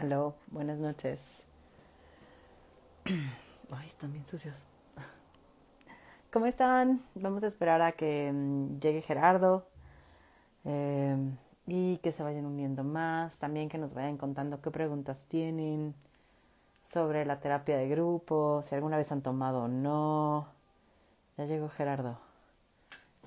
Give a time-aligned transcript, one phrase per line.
[0.00, 1.42] Aló, buenas noches.
[3.04, 4.54] Ay, están bien sucios.
[6.32, 7.02] ¿Cómo están?
[7.16, 9.66] Vamos a esperar a que mm, llegue Gerardo
[10.64, 11.16] eh,
[11.66, 13.40] y que se vayan uniendo más.
[13.40, 15.96] También que nos vayan contando qué preguntas tienen
[16.84, 20.46] sobre la terapia de grupo, si alguna vez han tomado o no.
[21.36, 22.20] Ya llegó Gerardo.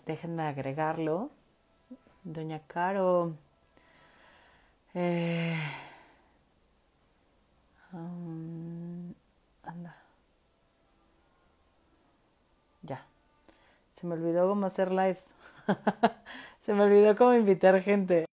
[0.06, 1.32] Déjenme agregarlo.
[2.24, 3.34] Doña Caro.
[4.94, 5.58] Eh,
[7.94, 9.14] um,
[9.64, 9.96] anda.
[12.84, 13.06] Ya.
[13.94, 15.32] Se me olvidó cómo hacer lives.
[16.62, 18.26] Se me olvidó cómo invitar gente.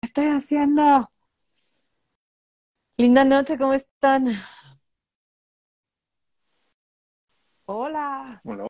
[0.00, 1.10] ¿Qué estoy haciendo?
[2.98, 4.26] Linda noche, ¿cómo están?
[7.66, 8.66] Hola, Hola,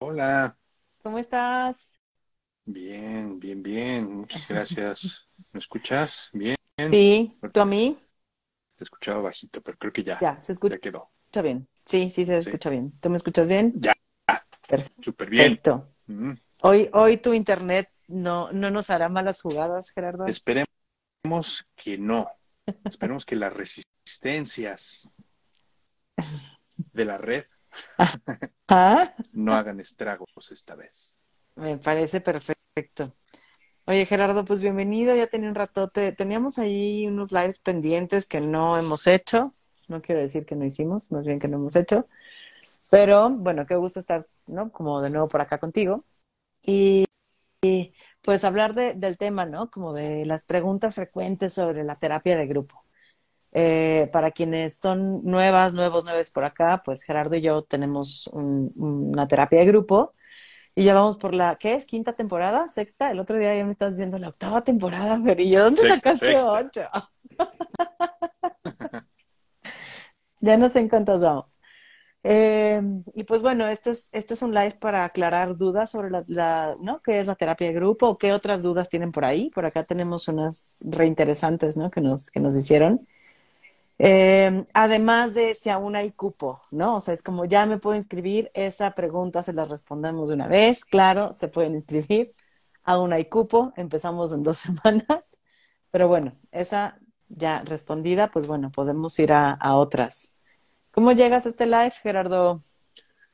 [0.00, 0.58] hola.
[1.02, 1.98] ¿cómo estás?
[2.66, 4.12] Bien, bien, bien.
[4.20, 5.28] Muchas gracias.
[5.52, 6.30] ¿Me escuchas?
[6.32, 6.56] Bien.
[6.90, 7.98] Sí, ¿tú a mí?
[8.74, 11.10] Te escuchaba bajito, pero creo que ya, Ya, se escucha ya quedó.
[11.42, 11.68] bien.
[11.84, 12.92] Sí, sí, se Sí, escucha bien.
[13.00, 13.82] ¿Tú me escuchas bien?
[13.82, 13.94] ya,
[15.02, 15.60] súper bien.
[15.60, 15.88] Perfecto.
[16.06, 16.34] Mm.
[16.62, 20.26] Hoy, hoy tu internet no, no nos hará malas jugadas, Gerardo.
[20.26, 20.66] Esperemos
[21.76, 22.30] que no.
[22.88, 25.10] Esperemos que las resistencias
[26.92, 27.46] de la red
[28.68, 31.15] Ah, no hagan estragos esta vez.
[31.56, 33.14] Me parece perfecto.
[33.86, 35.16] Oye, Gerardo, pues bienvenido.
[35.16, 36.12] Ya tenía un ratote.
[36.12, 39.54] Teníamos ahí unos lives pendientes que no hemos hecho.
[39.88, 42.08] No quiero decir que no hicimos, más bien que no hemos hecho.
[42.90, 44.72] Pero bueno, qué gusto estar, ¿no?
[44.72, 46.04] Como de nuevo por acá contigo.
[47.62, 49.70] Y pues hablar de- del tema, ¿no?
[49.70, 52.82] Como de las preguntas frecuentes sobre la terapia de grupo.
[53.52, 58.72] Eh, para quienes son nuevas, nuevos, nuevos por acá, pues Gerardo y yo tenemos un-
[58.76, 60.14] una terapia de grupo
[60.76, 61.86] y ya vamos por la, ¿qué es?
[61.86, 62.68] ¿Quinta temporada?
[62.68, 63.10] ¿Sexta?
[63.10, 65.96] El otro día ya me estás diciendo la octava temporada, pero ¿y yo dónde Sexta,
[65.96, 66.52] sacaste sexta.
[66.52, 66.82] ocho?
[70.40, 71.58] Ya no sé en cuántas vamos.
[72.24, 72.82] Eh,
[73.14, 76.76] y pues bueno, este es, este es un live para aclarar dudas sobre la, la-
[76.80, 77.02] ¿no?
[77.02, 78.08] ¿Qué es la terapia de grupo?
[78.10, 79.50] ¿O qué otras dudas tienen por ahí?
[79.50, 81.90] Por acá tenemos unas reinteresantes, ¿no?
[81.90, 83.08] Que nos, que nos hicieron.
[83.98, 86.96] Eh, además de si aún hay cupo, ¿no?
[86.96, 90.48] O sea, es como ya me puedo inscribir, esa pregunta se la respondemos de una
[90.48, 92.34] vez, claro, se pueden inscribir,
[92.84, 95.40] aún hay cupo, empezamos en dos semanas,
[95.90, 96.98] pero bueno, esa
[97.28, 100.36] ya respondida, pues bueno, podemos ir a, a otras.
[100.92, 102.60] ¿Cómo llegas a este live, Gerardo?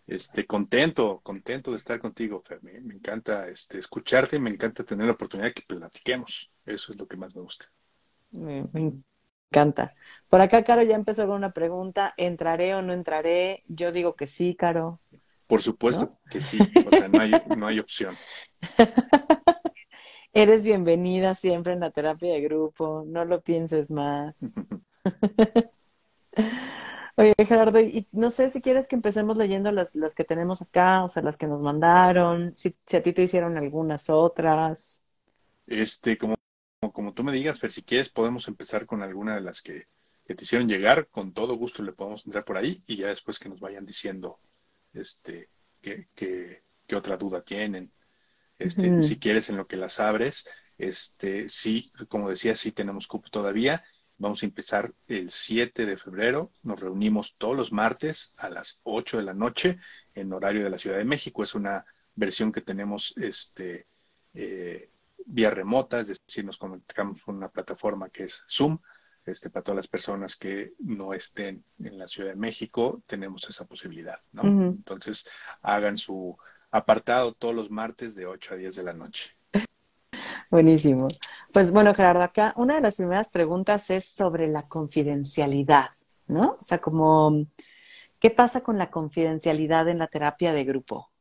[0.07, 2.63] Este, contento, contento de estar contigo, Fer.
[2.63, 6.53] Me, me encanta este, escucharte y me encanta tener la oportunidad de que platiquemos.
[6.65, 7.67] Eso es lo que más me gusta.
[8.33, 9.03] Me, me
[9.53, 9.95] encanta.
[10.29, 13.65] Por acá, Caro ya empezó con una pregunta, ¿entraré o no entraré?
[13.69, 15.01] Yo digo que sí, Caro,
[15.47, 16.21] Por supuesto ¿no?
[16.31, 18.17] que sí, o sea, no hay, no hay opción.
[20.35, 24.35] Eres bienvenida siempre en la terapia de grupo, no lo pienses más.
[27.17, 31.05] Oye, Gerardo, y no sé si quieres que empecemos leyendo las, las que tenemos acá,
[31.05, 35.05] o sea, las que nos mandaron, si, si a ti te hicieron algunas otras.
[35.67, 36.37] Este, como,
[36.91, 39.87] como tú me digas, Fer, si quieres podemos empezar con alguna de las que,
[40.25, 43.39] que te hicieron llegar, con todo gusto le podemos entrar por ahí y ya después
[43.39, 44.41] que nos vayan diciendo
[44.93, 45.51] este,
[45.81, 47.93] qué, qué, qué otra duda tienen.
[48.59, 50.49] Este, si quieres en lo que las abres,
[50.79, 53.83] este, sí, como decía, sí tenemos cupo todavía.
[54.19, 56.53] Vamos a empezar el 7 de febrero.
[56.63, 59.79] Nos reunimos todos los martes a las 8 de la noche
[60.15, 61.43] en horario de la Ciudad de México.
[61.43, 63.89] Es una versión que tenemos este,
[64.35, 64.92] eh,
[65.27, 68.79] vía remota, es decir, nos conectamos con una plataforma que es Zoom.
[69.25, 73.65] Este, para todas las personas que no estén en la Ciudad de México, tenemos esa
[73.65, 74.43] posibilidad, ¿no?
[74.43, 75.29] Entonces,
[75.61, 76.37] hagan su
[76.73, 79.37] apartado todos los martes de 8 a 10 de la noche.
[80.51, 81.07] Buenísimo.
[81.53, 85.91] Pues bueno, Gerardo, acá una de las primeras preguntas es sobre la confidencialidad,
[86.27, 86.57] ¿no?
[86.59, 87.47] O sea, como,
[88.19, 91.12] ¿qué pasa con la confidencialidad en la terapia de grupo?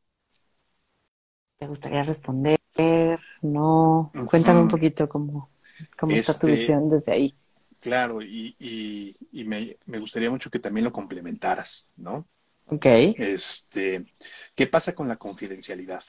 [1.62, 2.58] ¿Te gustaría responder?
[3.40, 4.10] ¿No?
[4.24, 5.48] Cuéntame un poquito cómo,
[5.96, 7.36] cómo está tu Este, visión desde ahí.
[7.80, 12.28] claro, y, y- y me, me gustaría mucho que también lo complementaras, ¿no?
[12.66, 12.86] Ok.
[13.14, 14.06] Este,
[14.54, 16.04] ¿qué pasa con la confidencialidad?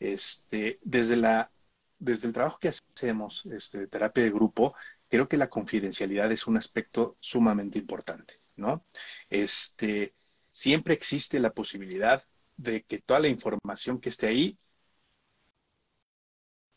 [0.00, 1.52] Este, desde la,
[1.98, 4.74] desde el trabajo que hacemos, este, de terapia de grupo,
[5.08, 8.86] creo que la confidencialidad es un aspecto sumamente importante, ¿no?
[9.30, 10.14] Este,
[10.50, 12.22] siempre existe la posibilidad
[12.56, 14.58] de que toda la información que esté ahí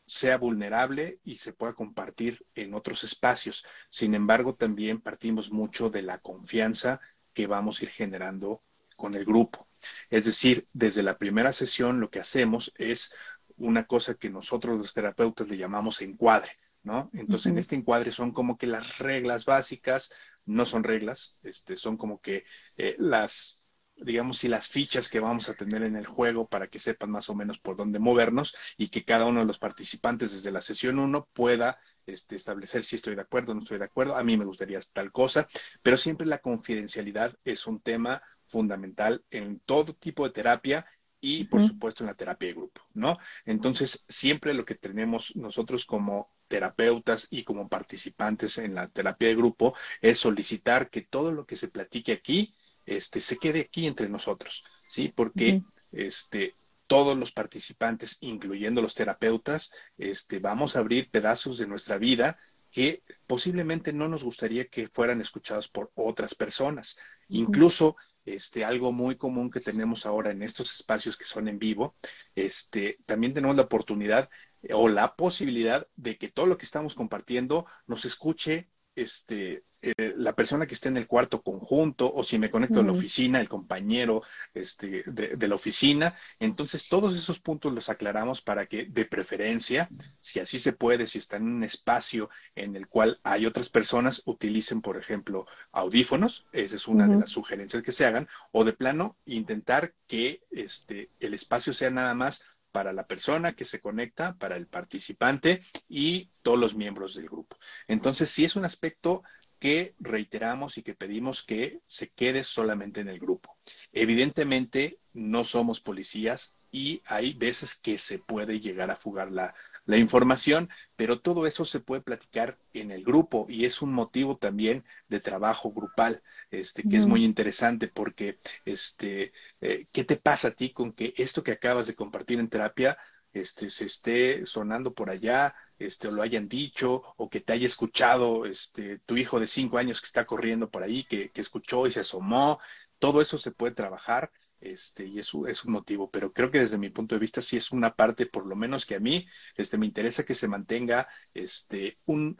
[0.08, 3.66] sea vulnerable y se pueda compartir en otros espacios.
[3.90, 7.02] Sin embargo, también partimos mucho de la confianza
[7.34, 8.64] que vamos a ir generando
[8.96, 9.68] con el grupo.
[10.10, 13.14] Es decir, desde la primera sesión lo que hacemos es
[13.58, 16.52] una cosa que nosotros los terapeutas le llamamos encuadre.
[16.84, 17.10] ¿no?
[17.14, 20.14] Entonces, en este encuadre son como que las reglas básicas,
[20.46, 22.46] no son reglas, este, son como que
[22.78, 23.60] eh, las,
[24.00, 27.30] digamos, si las fichas que vamos a tener en el juego para que sepan más
[27.30, 31.00] o menos por dónde movernos y que cada uno de los participantes desde la sesión
[31.00, 34.16] 1 pueda este, establecer si estoy de acuerdo o no estoy de acuerdo.
[34.16, 35.48] A mí me gustaría tal cosa,
[35.82, 40.86] pero siempre la confidencialidad es un tema fundamental en todo tipo de terapia
[41.20, 43.18] y, por supuesto, en la terapia de grupo, ¿no?
[43.44, 49.36] Entonces, siempre lo que tenemos nosotros como terapeutas y como participantes en la terapia de
[49.36, 52.56] grupo es solicitar que todo lo que se platique aquí
[52.88, 55.14] este, se quede aquí entre nosotros, ¿sí?
[55.14, 55.62] Porque
[55.92, 56.56] este,
[56.88, 62.40] todos los participantes, incluyendo los terapeutas, este, vamos a abrir pedazos de nuestra vida
[62.72, 66.98] que posiblemente no nos gustaría que fueran escuchados por otras personas.
[67.30, 71.96] Incluso este, algo muy común que tenemos ahora en estos espacios que son en vivo,
[72.36, 74.30] este, también tenemos la oportunidad
[74.72, 80.34] o la posibilidad de que todo lo que estamos compartiendo nos escuche este, eh, la
[80.34, 83.48] persona que esté en el cuarto conjunto o si me conecto a la oficina, el
[83.48, 84.24] compañero
[84.56, 86.16] este, de, la oficina.
[86.40, 89.88] Entonces, todos esos puntos los aclaramos para que, de preferencia,
[90.20, 94.24] si así se puede, si está en un espacio en el cual hay otras personas,
[94.26, 96.48] utilicen, por ejemplo, audífonos.
[96.52, 98.28] Esa es una de las sugerencias que se hagan.
[98.52, 103.66] O de plano, intentar que este, el espacio sea nada más para la persona que
[103.66, 107.58] se conecta, para el participante y todos los miembros del grupo.
[107.88, 109.24] Entonces, sí es un aspecto
[109.60, 113.58] que reiteramos y que pedimos que se quede solamente en el grupo.
[113.92, 119.54] Evidentemente, no somos policías y hay veces que se puede llegar a fugar la,
[119.88, 124.84] información, pero todo eso se puede platicar en el grupo y es un motivo también
[125.08, 130.52] de trabajo grupal, este, que es muy interesante porque, este, eh, ¿qué te pasa a
[130.52, 132.98] ti con que esto que acabas de compartir en terapia,
[133.34, 137.68] este, se esté sonando por allá, este, o lo hayan dicho, o que te haya
[137.68, 141.88] escuchado, este, tu hijo de cinco años que está corriendo por ahí, que, que escuchó
[141.88, 142.60] y se asomó,
[143.00, 146.78] todo eso se puede trabajar este, y eso es un motivo, pero creo que desde
[146.78, 149.78] mi punto de vista sí es una parte, por lo menos que a mí, este,
[149.78, 152.38] me interesa que se mantenga este, un,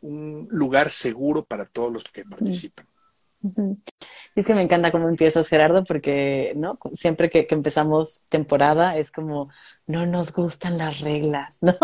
[0.00, 2.86] un lugar seguro para todos los que participan.
[4.34, 6.78] Es que me encanta cómo empiezas, Gerardo, porque ¿no?
[6.92, 9.48] siempre que, empezamos temporada es como,
[9.86, 11.74] no nos gustan las reglas, ¿no?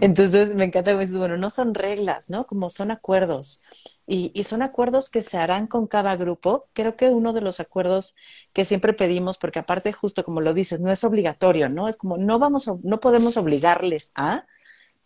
[0.00, 2.46] Entonces me encanta cómo dices, bueno, no son reglas, ¿no?
[2.46, 3.62] Como son acuerdos.
[4.06, 6.68] Y, y, son acuerdos que se harán con cada grupo.
[6.72, 8.16] Creo que uno de los acuerdos
[8.54, 11.88] que siempre pedimos, porque aparte, justo como lo dices, no es obligatorio, ¿no?
[11.88, 14.46] Es como no vamos, no podemos obligarles a,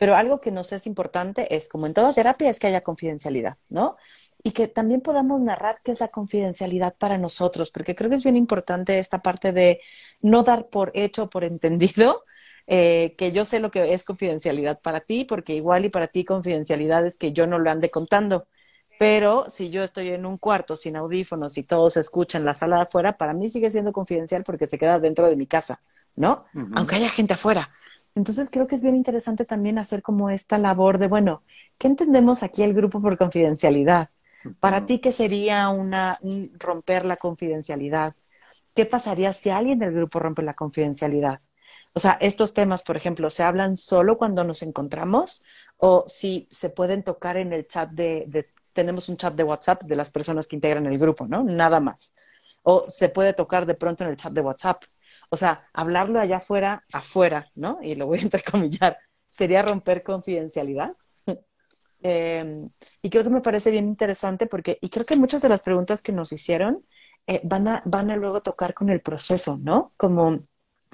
[0.02, 3.56] pero algo que nos es importante es, como en toda terapia, es que haya confidencialidad,
[3.68, 3.96] ¿no?
[4.42, 8.24] y que también podamos narrar qué es la confidencialidad para nosotros, porque creo que es
[8.24, 9.80] bien importante esta parte de
[10.20, 12.24] no dar por hecho, por entendido,
[12.66, 16.24] eh, que yo sé lo que es confidencialidad para ti, porque igual y para ti
[16.24, 18.48] confidencialidad es que yo no lo ande contando.
[18.98, 22.82] Pero si yo estoy en un cuarto sin audífonos y todos escuchan la sala de
[22.82, 25.80] afuera, para mí sigue siendo confidencial porque se queda dentro de mi casa,
[26.16, 26.46] ¿no?
[26.74, 27.70] Aunque haya gente afuera.
[28.14, 31.42] Entonces creo que es bien interesante también hacer como esta labor de, bueno,
[31.78, 34.10] ¿qué entendemos aquí el grupo por confidencialidad?
[34.60, 36.18] Para ti, ¿qué sería una,
[36.58, 38.14] romper la confidencialidad?
[38.74, 41.40] ¿Qué pasaría si alguien del grupo rompe la confidencialidad?
[41.94, 45.44] O sea, estos temas, por ejemplo, ¿se hablan solo cuando nos encontramos
[45.76, 49.96] o si se pueden tocar en el chat de, tenemos un chat de WhatsApp de
[49.96, 51.42] las personas que integran el grupo, ¿no?
[51.42, 52.14] Nada más.
[52.62, 54.84] O se puede tocar de pronto en el chat de WhatsApp.
[55.32, 57.78] O sea, hablarlo allá afuera, afuera, ¿no?
[57.82, 58.98] Y lo voy a entrecomillar.
[59.30, 60.94] ¿Sería romper confidencialidad?
[62.04, 62.66] Em,
[63.02, 66.02] y creo que me parece bien interesante porque, y creo que muchas de las preguntas
[66.02, 66.84] que nos hicieron
[67.28, 69.94] eh, van, a, van a luego tocar con el proceso, ¿no?
[69.96, 70.40] Como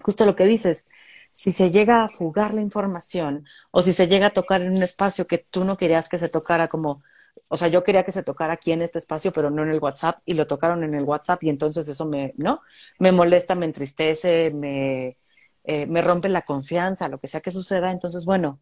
[0.03, 0.87] justo lo que dices,
[1.33, 4.83] si se llega a fugar la información o si se llega a tocar en un
[4.83, 7.03] espacio que tú no querías que se tocara como,
[7.49, 9.81] o sea, yo quería que se tocara aquí en este espacio, pero no en el
[9.81, 12.61] WhatsApp y lo tocaron en el WhatsApp y entonces eso me, ¿no?
[12.99, 15.19] Me molesta, me entristece, me,
[15.65, 17.91] eh, me rompe la confianza, lo que sea que suceda.
[17.91, 18.61] Entonces, bueno,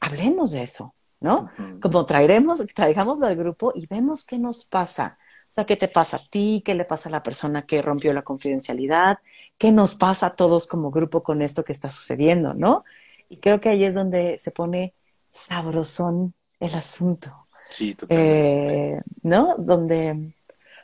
[0.00, 1.50] hablemos de eso, ¿no?
[1.80, 5.18] Como traeremos, traigámoslo al grupo y vemos qué nos pasa.
[5.50, 6.62] O sea, ¿qué te pasa a ti?
[6.64, 9.18] ¿Qué le pasa a la persona que rompió la confidencialidad?
[9.56, 12.84] ¿Qué nos pasa a todos como grupo con esto que está sucediendo, no?
[13.28, 14.94] Y creo que ahí es donde se pone
[15.30, 17.47] sabrosón el asunto.
[17.70, 18.96] Sí, totalmente.
[18.96, 19.56] Eh, ¿No?
[19.58, 20.34] Donde,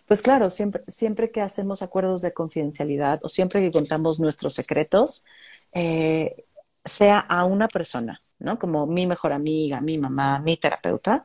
[0.07, 5.25] pues claro, siempre, siempre que hacemos acuerdos de confidencialidad o siempre que contamos nuestros secretos,
[5.73, 6.45] eh,
[6.85, 8.59] sea a una persona, ¿no?
[8.59, 11.25] Como mi mejor amiga, mi mamá, mi terapeuta,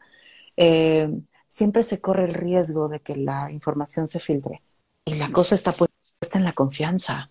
[0.55, 1.09] eh,
[1.47, 4.61] siempre se corre el riesgo de que la información se filtre.
[5.05, 7.29] Y la cosa está puesta en la confianza,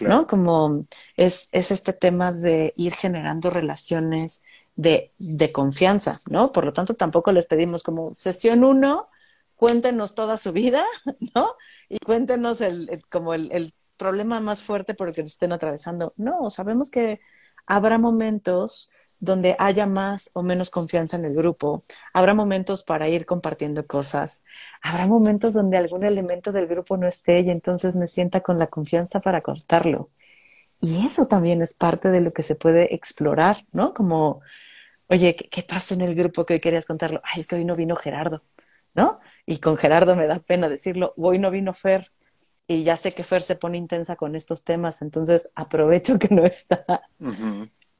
[0.00, 0.26] ¿no?
[0.26, 4.42] Como es, es este tema de ir generando relaciones
[4.78, 6.52] de, confianza, ¿no?
[6.52, 9.08] Por lo tanto, tampoco les pedimos como sesión uno,
[9.56, 10.84] cuéntenos toda su vida,
[11.34, 11.54] ¿no?
[11.88, 16.14] Y cuéntenos el, como el, problema más fuerte por el que estén atravesando.
[16.16, 17.18] No, sabemos que
[17.66, 21.82] habrá momentos donde haya más o menos confianza en el grupo,
[22.12, 24.44] habrá momentos para ir compartiendo cosas,
[24.82, 28.68] habrá momentos donde algún elemento del grupo no esté y entonces me sienta con la
[28.68, 30.10] confianza para contarlo.
[30.80, 33.94] Y eso también es parte de lo que se puede explorar, ¿no?
[33.94, 34.42] Como,
[35.08, 37.20] oye, ¿qué, pasó en el grupo que hoy querías contarlo?
[37.24, 38.42] Ay, es que hoy no vino Gerardo,
[38.94, 39.20] ¿no?
[39.46, 42.10] Y con Gerardo me da pena decirlo, hoy no vino Fer.
[42.66, 46.44] Y ya sé que Fer se pone intensa con estos temas, entonces aprovecho que no
[46.44, 46.84] está.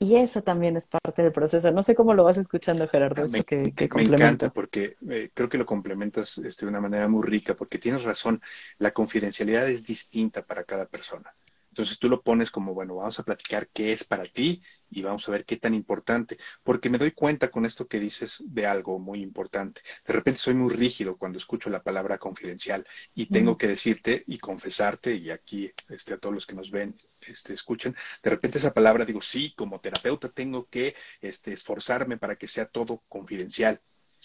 [0.00, 1.72] Y eso también es parte del proceso.
[1.72, 3.26] No sé cómo lo vas escuchando, Gerardo.
[3.28, 7.26] Me, que, me encanta porque eh, creo que lo complementas este, de una manera muy
[7.26, 8.40] rica, porque tienes razón,
[8.78, 11.34] la confidencialidad es distinta para cada persona.
[11.78, 15.28] Entonces tú lo pones como, bueno, vamos a platicar qué es para ti y vamos
[15.28, 18.98] a ver qué tan importante, porque me doy cuenta con esto que dices de algo
[18.98, 19.82] muy importante.
[20.04, 24.38] De repente soy muy rígido cuando escucho la palabra confidencial y tengo que decirte y
[24.38, 27.94] confesarte, y aquí este, a todos los que nos ven, este, escuchen,
[28.24, 32.66] de repente esa palabra digo, sí, como terapeuta tengo que este, esforzarme para que sea
[32.66, 33.80] todo confidencial.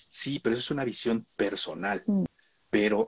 [0.07, 2.03] Sí, pero eso es una visión personal.
[2.72, 3.05] Pero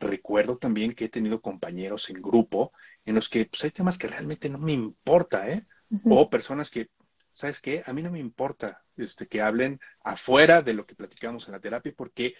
[0.00, 2.72] recuerdo también que he tenido compañeros en grupo
[3.04, 5.66] en los que pues, hay temas que realmente no me importa, ¿eh?
[6.06, 6.90] O personas que,
[7.32, 7.82] ¿sabes qué?
[7.86, 11.60] A mí no me importa este, que hablen afuera de lo que platicamos en la
[11.60, 12.34] terapia porque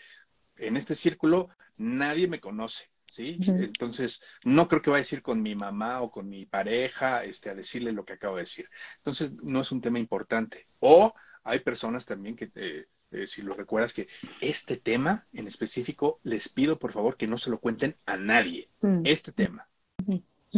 [0.57, 2.91] en este círculo nadie me conoce.
[3.07, 3.39] ¿Sí?
[3.47, 7.49] Entonces, no creo que vaya a decir con mi mamá o con mi pareja este,
[7.49, 8.69] a decirle lo que acabo de decir.
[8.97, 10.67] Entonces, no es un tema importante.
[10.81, 14.09] O hay personas también que, eh, eh, si lo recuerdas, que
[14.41, 18.69] este tema en específico les pido por favor que no se lo cuenten a nadie.
[18.81, 19.03] Mm.
[19.05, 19.69] Este tema.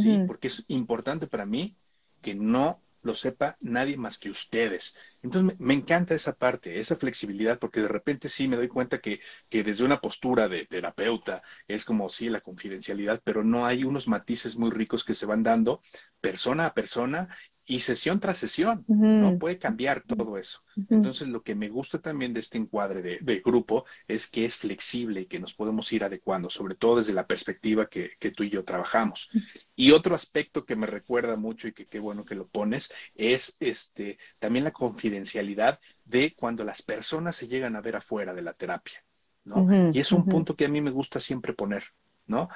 [0.03, 0.21] ¿Sí?
[0.26, 1.76] Porque es importante para mí
[2.21, 4.97] que no lo sepa nadie más que ustedes.
[5.23, 9.21] Entonces me, encanta esa parte, esa flexibilidad, porque de repente sí me doy cuenta que,
[9.49, 14.09] que, desde una postura de terapeuta es como sí la confidencialidad, pero no hay unos
[14.09, 15.81] matices muy ricos que se van dando
[16.21, 17.29] persona a persona
[17.68, 19.38] y sesión tras sesión, ¿no?
[19.38, 20.62] Puede cambiar todo eso.
[20.88, 25.23] Entonces, lo que me gusta también de este encuadre de, grupo es que es flexible
[25.23, 28.50] y que nos podemos ir adecuando, sobre todo desde la perspectiva que, que tú y
[28.50, 29.30] yo trabajamos.
[29.75, 33.56] Y otro aspecto que me recuerda mucho y que qué bueno que lo pones es
[33.58, 38.52] este también la confidencialidad de cuando las personas se llegan a ver afuera de la
[38.52, 39.04] terapia,
[39.44, 39.90] ¿no?
[39.92, 41.82] y es un punto que a mí me gusta siempre poner,
[42.26, 42.49] ¿no?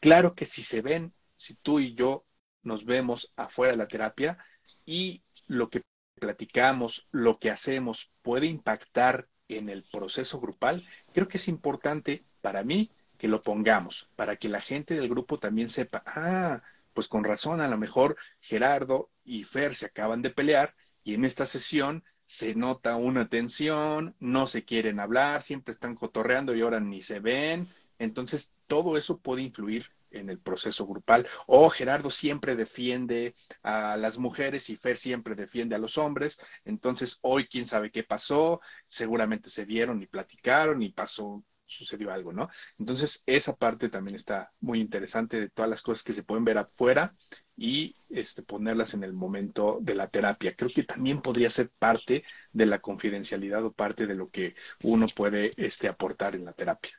[0.00, 2.24] Claro que si se ven, si tú y yo
[2.62, 4.38] nos vemos afuera de la terapia,
[4.84, 5.82] y lo que
[6.14, 10.82] platicamos, lo que hacemos puede impactar en el proceso grupal,
[11.12, 15.38] creo que es importante para mí que lo pongamos, para que la gente del grupo
[15.38, 16.62] también sepa, ah,
[16.94, 21.24] pues con razón, a lo mejor Gerardo y Fer se acaban de pelear y en
[21.24, 26.80] esta sesión se nota una tensión, no se quieren hablar, siempre están cotorreando y ahora
[26.80, 27.68] ni se ven.
[27.98, 31.26] Entonces, todo eso puede influir en el proceso grupal.
[31.46, 36.38] O Gerardo siempre defiende a las mujeres y Fer siempre defiende a los hombres.
[36.64, 42.32] Entonces, hoy quién sabe qué pasó, seguramente se vieron y platicaron y pasó sucedió algo,
[42.32, 42.48] ¿no?
[42.78, 46.58] Entonces, esa parte también está muy interesante de todas las cosas que se pueden ver
[46.58, 47.14] afuera
[47.56, 50.54] y este, ponerlas en el momento de la terapia.
[50.54, 55.06] Creo que también podría ser parte de la confidencialidad o parte de lo que uno
[55.14, 56.92] puede este, aportar en la terapia.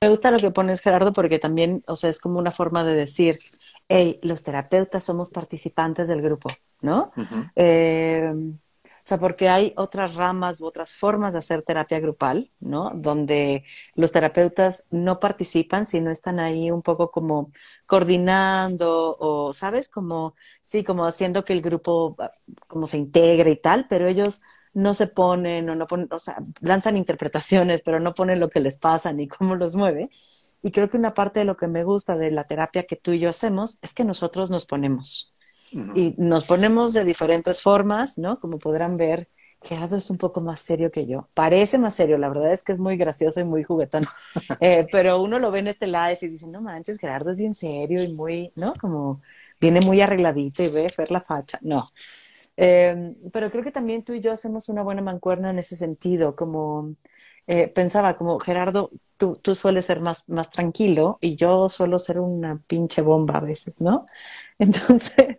[0.00, 2.94] Me gusta lo que pones, Gerardo, porque también, o sea, es como una forma de
[2.94, 3.36] decir,
[3.88, 6.48] hey, los terapeutas somos participantes del grupo,
[6.80, 7.10] ¿no?
[7.56, 12.92] Eh, o sea, porque hay otras ramas u otras formas de hacer terapia grupal, ¿no?
[12.94, 13.64] Donde
[13.94, 17.50] los terapeutas no participan, sino están ahí un poco como
[17.86, 19.88] coordinando o, ¿sabes?
[19.88, 22.16] Como, sí, como haciendo que el grupo
[22.68, 24.42] como se integre y tal, pero ellos
[24.74, 28.60] no se ponen o no ponen, o sea, lanzan interpretaciones, pero no ponen lo que
[28.60, 30.10] les pasa ni cómo los mueve.
[30.62, 33.12] Y creo que una parte de lo que me gusta de la terapia que tú
[33.12, 35.32] y yo hacemos es que nosotros nos ponemos.
[35.94, 38.40] Y nos ponemos de diferentes formas, ¿no?
[38.40, 39.28] Como podrán ver,
[39.62, 41.28] Gerardo es un poco más serio que yo.
[41.34, 44.06] Parece más serio, la verdad es que es muy gracioso y muy juguetón.
[44.60, 47.54] Eh, pero uno lo ve en este live y dice, no manches, Gerardo es bien
[47.54, 48.72] serio y muy, ¿no?
[48.80, 49.20] Como
[49.60, 51.58] viene muy arregladito y ve Fer la facha.
[51.62, 51.86] No.
[52.56, 56.34] Eh, pero creo que también tú y yo hacemos una buena mancuerna en ese sentido,
[56.34, 56.96] como
[57.46, 62.20] eh, pensaba, como Gerardo, tú, tú sueles ser más, más tranquilo y yo suelo ser
[62.20, 64.06] una pinche bomba a veces, ¿no?
[64.58, 65.36] Entonces,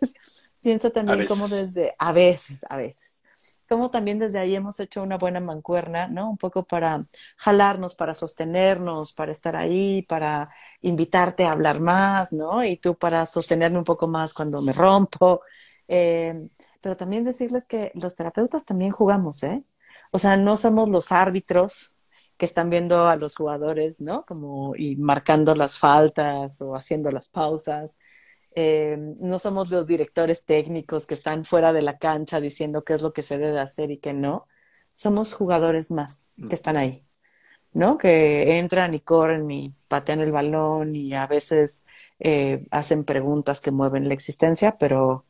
[0.60, 3.22] pienso también como desde, a veces, a veces,
[3.70, 6.28] como también desde ahí hemos hecho una buena mancuerna, ¿no?
[6.30, 10.50] Un poco para jalarnos, para sostenernos, para estar ahí, para
[10.82, 12.64] invitarte a hablar más, ¿no?
[12.64, 15.42] Y tú para sostenerme un poco más cuando me rompo.
[15.86, 16.48] Eh,
[16.80, 19.62] pero también decirles que los terapeutas también jugamos, ¿eh?
[20.10, 21.96] O sea, no somos los árbitros
[22.36, 24.24] que están viendo a los jugadores, ¿no?
[24.26, 27.98] Como y marcando las faltas o haciendo las pausas.
[28.54, 33.02] Eh, no somos los directores técnicos que están fuera de la cancha diciendo qué es
[33.02, 34.48] lo que se debe hacer y qué no.
[34.94, 37.06] Somos jugadores más que están ahí,
[37.72, 37.98] ¿no?
[37.98, 41.84] Que entran y corren y patean el balón y a veces
[42.18, 45.26] eh, hacen preguntas que mueven la existencia, pero,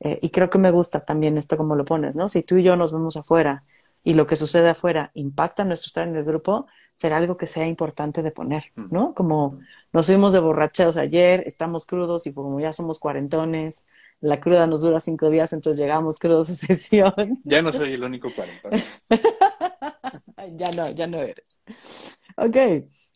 [0.00, 2.28] eh, y creo que me gusta también esto como lo pones, ¿no?
[2.28, 3.64] Si tú y yo nos vemos afuera
[4.04, 7.66] y lo que sucede afuera impacta nuestro estar en el grupo, será algo que sea
[7.66, 9.14] importante de poner, ¿no?
[9.14, 9.58] Como
[9.92, 13.86] nos fuimos de borracheos ayer, estamos crudos y como ya somos cuarentones,
[14.20, 17.40] la cruda nos dura cinco días, entonces llegamos crudos a sesión.
[17.44, 18.72] Ya no soy el único cuarentón.
[20.56, 21.58] ya no, ya no eres.
[22.36, 22.56] Ok,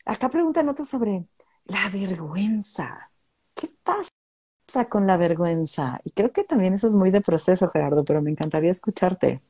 [0.06, 1.26] acá preguntan otro sobre
[1.66, 3.10] la vergüenza.
[3.54, 6.00] ¿Qué pasa con la vergüenza?
[6.04, 9.42] Y creo que también eso es muy de proceso, Gerardo, pero me encantaría escucharte.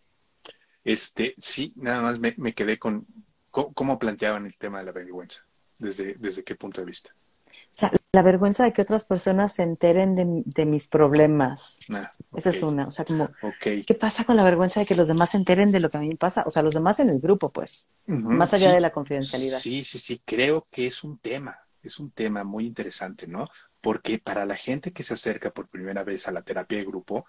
[0.85, 3.07] Este, sí, nada más me, quedé con
[3.51, 5.45] cómo, planteaban el tema de la vergüenza,
[5.79, 7.15] desde, desde qué punto de vista.
[7.49, 11.81] O sea, la vergüenza de que otras personas se enteren de, mis problemas.
[11.91, 12.87] Ah, Esa es una.
[12.87, 13.31] O sea, como,
[13.61, 16.01] ¿qué pasa con la vergüenza de que los demás se enteren de lo que a
[16.01, 16.45] mí me pasa?
[16.47, 19.59] O sea, los demás en el grupo, pues, más allá de la confidencialidad.
[19.59, 23.49] Sí, sí, sí, creo que es un tema, es un tema muy interesante, ¿no?
[23.81, 27.27] Porque para la gente que se acerca por primera vez a la terapia de grupo,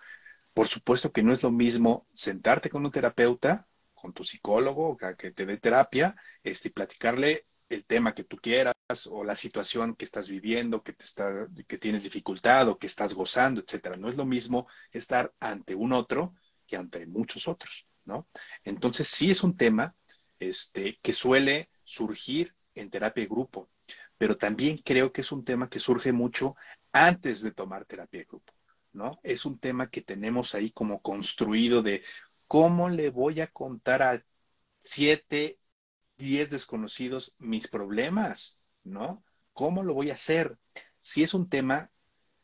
[0.59, 5.31] por supuesto que no es lo mismo sentarte con un terapeuta, con tu psicólogo, que
[5.31, 8.75] te dé terapia, este, platicarle el tema que tú quieras
[9.09, 13.13] o la situación que estás viviendo, que, te está, que tienes dificultad o que estás
[13.13, 13.95] gozando, etcétera.
[13.95, 16.35] No es lo mismo estar ante un otro
[16.67, 18.27] que ante muchos otros, ¿no?
[18.65, 19.95] Entonces sí es un tema
[20.39, 23.69] este, que suele surgir en terapia de grupo,
[24.17, 26.57] pero también creo que es un tema que surge mucho
[26.91, 28.58] antes de tomar terapia de grupo.
[28.93, 29.19] ¿No?
[29.23, 32.03] Es un tema que tenemos ahí como construido de
[32.47, 34.21] cómo le voy a contar a
[34.79, 35.59] siete,
[36.17, 39.23] diez desconocidos mis problemas, ¿no?
[39.53, 40.57] ¿Cómo lo voy a hacer?
[40.99, 41.91] Si es un tema,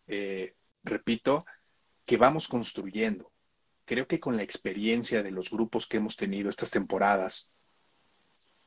[0.08, 1.46] eh, repito,
[2.06, 3.32] que vamos construyendo.
[3.86, 7.52] Creo que con la experiencia de los grupos que hemos tenido estas temporadas,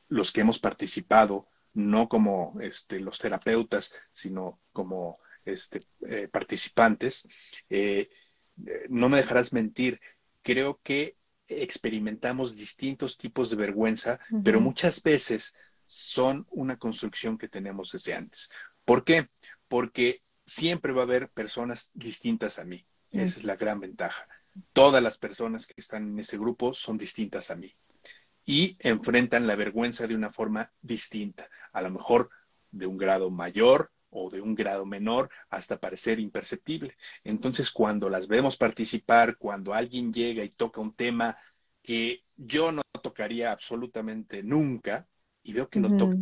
[0.07, 5.19] los que hemos participado, no como este, los terapeutas, sino como
[5.53, 7.27] este, eh, participantes,
[7.69, 8.09] eh,
[8.89, 9.99] no me dejarás mentir,
[10.41, 17.91] creo que experimentamos distintos tipos de vergüenza, pero muchas veces son una construcción que tenemos
[17.91, 18.49] desde antes.
[18.85, 19.29] ¿Por qué?
[19.67, 22.85] Porque siempre va a haber personas distintas a mí.
[23.11, 24.27] Esa es la gran ventaja.
[24.73, 27.75] Todas las personas que están en este grupo son distintas a mí
[28.45, 32.29] y enfrentan la vergüenza de una forma distinta, a lo mejor
[32.71, 36.95] de un grado mayor o de un grado menor hasta parecer imperceptible.
[37.23, 41.37] Entonces, cuando las vemos participar, cuando alguien llega y toca un tema
[41.81, 45.07] que yo no tocaría absolutamente nunca,
[45.43, 46.15] y veo que lo toca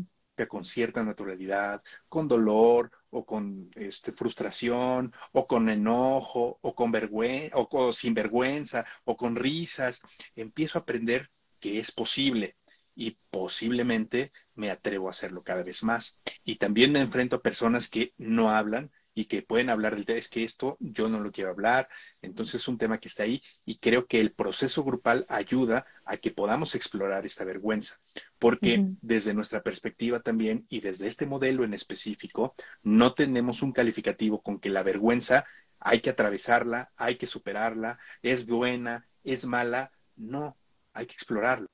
[0.47, 7.57] con cierta naturalidad, con dolor o con este, frustración o con enojo o con vergüenza
[7.57, 10.01] o sin vergüenza o con risas,
[10.35, 12.55] empiezo a aprender que es posible
[12.97, 16.17] y posiblemente me atrevo a hacerlo cada vez más.
[16.43, 20.19] Y también me enfrento a personas que no hablan y que pueden hablar del tema,
[20.19, 21.89] es que esto yo no lo quiero hablar,
[22.21, 26.17] entonces es un tema que está ahí y creo que el proceso grupal ayuda a
[26.17, 27.99] que podamos explorar esta vergüenza,
[28.37, 34.43] porque desde nuestra perspectiva también y desde este modelo en específico, no tenemos un calificativo
[34.43, 35.45] con que la vergüenza
[35.79, 40.57] hay que atravesarla, hay que superarla, es buena, es mala, no,
[40.93, 41.67] hay que explorarlo.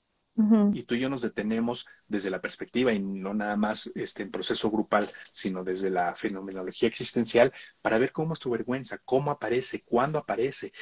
[0.73, 4.31] Y tú y yo nos detenemos desde la perspectiva y no nada más este, en
[4.31, 9.83] proceso grupal, sino desde la fenomenología existencial para ver cómo es tu vergüenza, cómo aparece,
[9.83, 10.73] cuándo aparece,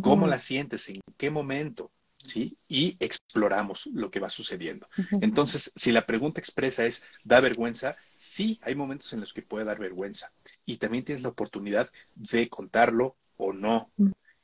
[0.00, 2.58] cómo la sientes, en qué momento, ¿sí?
[2.66, 4.88] Y exploramos lo que va sucediendo.
[5.20, 7.96] Entonces, si la pregunta expresa es, ¿da vergüenza?
[8.16, 10.32] Sí, hay momentos en los que puede dar vergüenza.
[10.64, 13.92] Y también tienes la oportunidad de contarlo o no.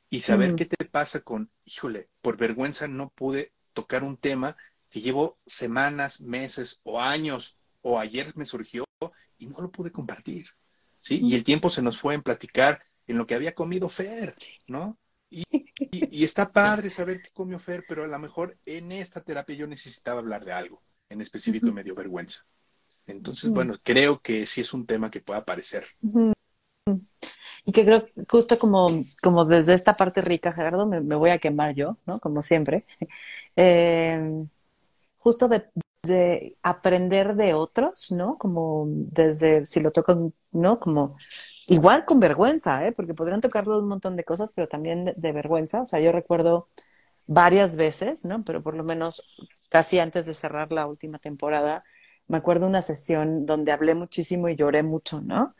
[0.09, 4.55] Y saber qué te pasa con, híjole, por vergüenza no pude tocar un tema
[4.89, 8.85] que llevo semanas, meses o años o ayer me surgió
[9.37, 10.47] y no lo pude compartir.
[10.97, 11.19] ¿sí?
[11.21, 14.35] Y el tiempo se nos fue en platicar en lo que había comido Fer,
[14.67, 14.97] ¿no?
[15.91, 19.55] Y, y, está padre saber qué comió Fer, pero a lo mejor en esta terapia
[19.55, 22.45] yo necesitaba hablar de algo en específico y me dio vergüenza.
[23.05, 25.85] Entonces, bueno, creo que sí es un tema que puede aparecer.
[27.65, 28.87] Y que creo justo como,
[29.21, 32.19] como desde esta parte rica, Gerardo, me, voy a quemar yo, ¿no?
[32.19, 32.85] Como siempre.
[33.55, 34.47] Eh,
[35.19, 35.63] justo de
[36.61, 38.37] aprender de otros, ¿no?
[38.37, 40.79] Como desde, si lo toco, ¿no?
[40.79, 41.17] Como
[41.67, 42.91] igual con vergüenza, ¿eh?
[42.91, 45.81] Porque podrían tocarlo un montón de cosas, pero también de, de vergüenza.
[45.81, 46.69] O sea, yo recuerdo
[47.27, 48.43] varias veces, ¿no?
[48.45, 49.37] Pero por lo menos
[49.69, 51.83] casi antes de cerrar la última temporada,
[52.27, 55.55] me acuerdo una sesión donde hablé muchísimo y lloré mucho, ¿no?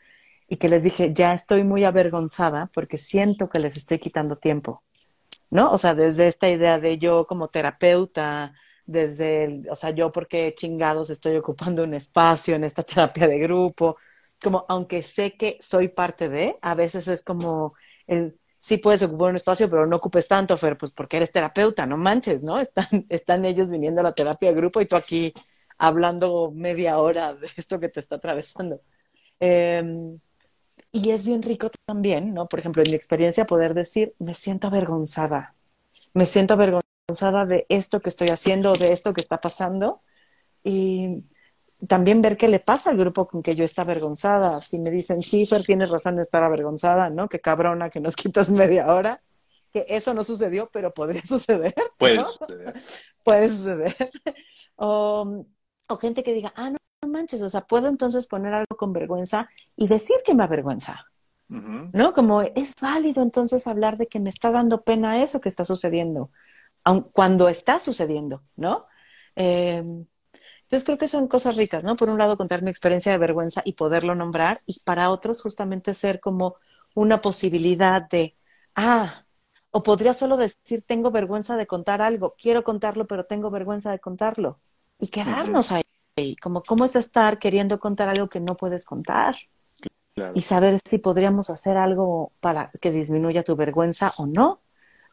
[0.48, 4.82] Y que les dije, ya estoy muy avergonzada porque siento que les estoy quitando tiempo,
[5.50, 5.70] ¿no?
[5.72, 8.54] O sea, desde esta idea de yo como terapeuta,
[8.86, 13.38] desde, el, o sea, yo porque chingados estoy ocupando un espacio en esta terapia de
[13.38, 13.96] grupo,
[14.42, 17.74] como aunque sé que soy parte de, a veces es como
[18.06, 21.86] el, sí puedes ocupar un espacio, pero no ocupes tanto, Fer, pues porque eres terapeuta,
[21.86, 22.58] no manches, ¿no?
[22.60, 25.32] Están, están ellos viniendo a la terapia de grupo y tú aquí
[25.78, 28.80] hablando media hora de esto que te está atravesando.
[29.40, 29.82] Eh,
[30.94, 32.46] y es bien rico también, ¿no?
[32.48, 35.56] Por ejemplo, en mi experiencia, poder decir, me siento avergonzada,
[36.14, 40.02] me siento avergonzada de esto que estoy haciendo, de esto que está pasando.
[40.62, 41.24] Y
[41.88, 44.60] también ver qué le pasa al grupo con que yo está avergonzada.
[44.60, 47.28] Si me dicen, sí, Fer, tienes razón de estar avergonzada, ¿no?
[47.28, 49.20] Qué cabrona que nos quitas media hora.
[49.72, 51.74] Que eso no sucedió, pero podría suceder.
[51.98, 52.74] Puede suceder.
[53.24, 54.10] Puede suceder.
[54.76, 55.44] O,
[55.88, 56.76] o gente que diga, ah, no
[57.14, 61.06] manches, o sea, puedo entonces poner algo con vergüenza y decir que me avergüenza.
[61.48, 62.12] ¿no?
[62.12, 66.30] Como es válido entonces hablar de que me está dando pena eso que está sucediendo,
[66.82, 68.86] aun cuando está sucediendo, ¿no?
[69.36, 69.84] Eh,
[70.62, 71.96] entonces creo que son cosas ricas, ¿no?
[71.96, 75.94] Por un lado, contar mi experiencia de vergüenza y poderlo nombrar, y para otros justamente
[75.94, 76.56] ser como
[76.94, 78.36] una posibilidad de,
[78.74, 79.24] ah,
[79.70, 84.00] o podría solo decir, tengo vergüenza de contar algo, quiero contarlo, pero tengo vergüenza de
[84.00, 84.60] contarlo,
[84.98, 85.70] y quedarnos
[86.16, 89.36] ahí, como cómo es estar queriendo contar algo que no puedes contar,
[90.14, 90.32] Claro.
[90.36, 94.60] y saber si podríamos hacer algo para que disminuya tu vergüenza o no.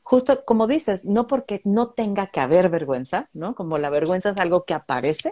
[0.03, 3.55] Justo como dices, no porque no tenga que haber vergüenza, ¿no?
[3.55, 5.31] Como la vergüenza es algo que aparece,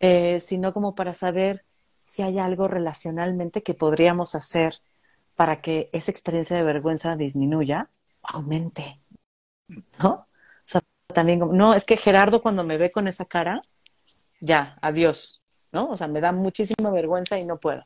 [0.00, 1.64] eh, sino como para saber
[2.02, 4.80] si hay algo relacionalmente que podríamos hacer
[5.36, 7.88] para que esa experiencia de vergüenza disminuya
[8.22, 9.00] o aumente,
[10.02, 10.10] ¿no?
[10.10, 10.26] O
[10.64, 10.80] sea,
[11.14, 13.62] también no, es que Gerardo cuando me ve con esa cara,
[14.40, 15.90] ya, adiós, ¿no?
[15.90, 17.84] O sea, me da muchísima vergüenza y no puedo.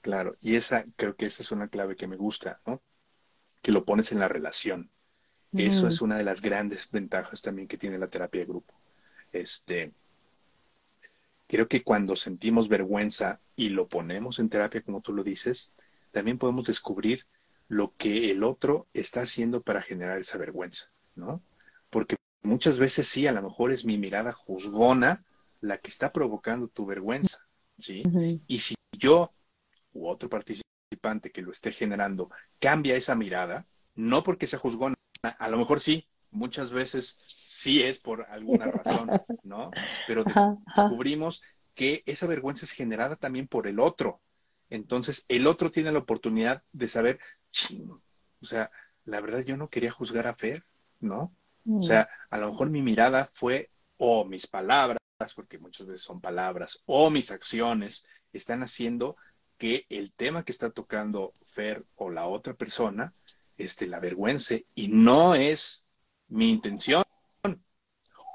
[0.00, 2.82] Claro, y esa, creo que esa es una clave que me gusta, ¿no?
[3.62, 4.90] Que lo pones en la relación.
[5.52, 8.74] Eso es una de las grandes ventajas también que tiene la terapia de grupo.
[9.32, 9.92] Este,
[11.46, 15.72] creo que cuando sentimos vergüenza y lo ponemos en terapia, como tú lo dices,
[16.12, 17.26] también podemos descubrir
[17.66, 21.42] lo que el otro está haciendo para generar esa vergüenza, ¿no?
[21.90, 25.24] Porque muchas veces sí, a lo mejor es mi mirada juzgona
[25.60, 27.38] la que está provocando tu vergüenza,
[27.78, 28.02] ¿sí?
[28.46, 29.32] Y si yo
[29.92, 35.48] u otro participante que lo esté generando cambia esa mirada, no porque sea juzgona, a
[35.48, 39.10] lo mejor sí, muchas veces sí es por alguna razón,
[39.42, 39.70] ¿no?
[40.06, 40.24] Pero
[40.74, 41.42] descubrimos
[41.74, 44.20] que esa vergüenza es generada también por el otro.
[44.70, 47.18] Entonces, el otro tiene la oportunidad de saber,
[47.50, 48.70] "Ching, o sea,
[49.04, 50.64] la verdad yo no quería juzgar a Fer,
[51.00, 51.32] ¿no?
[51.78, 54.97] O sea, a lo mejor mi mirada fue, o mis palabras,
[55.34, 59.16] porque muchas veces son palabras, o mis acciones están haciendo
[59.56, 63.12] que el tema que está tocando Fer o la otra persona,
[63.56, 65.84] este, la avergüence, y no es
[66.28, 67.02] mi intención,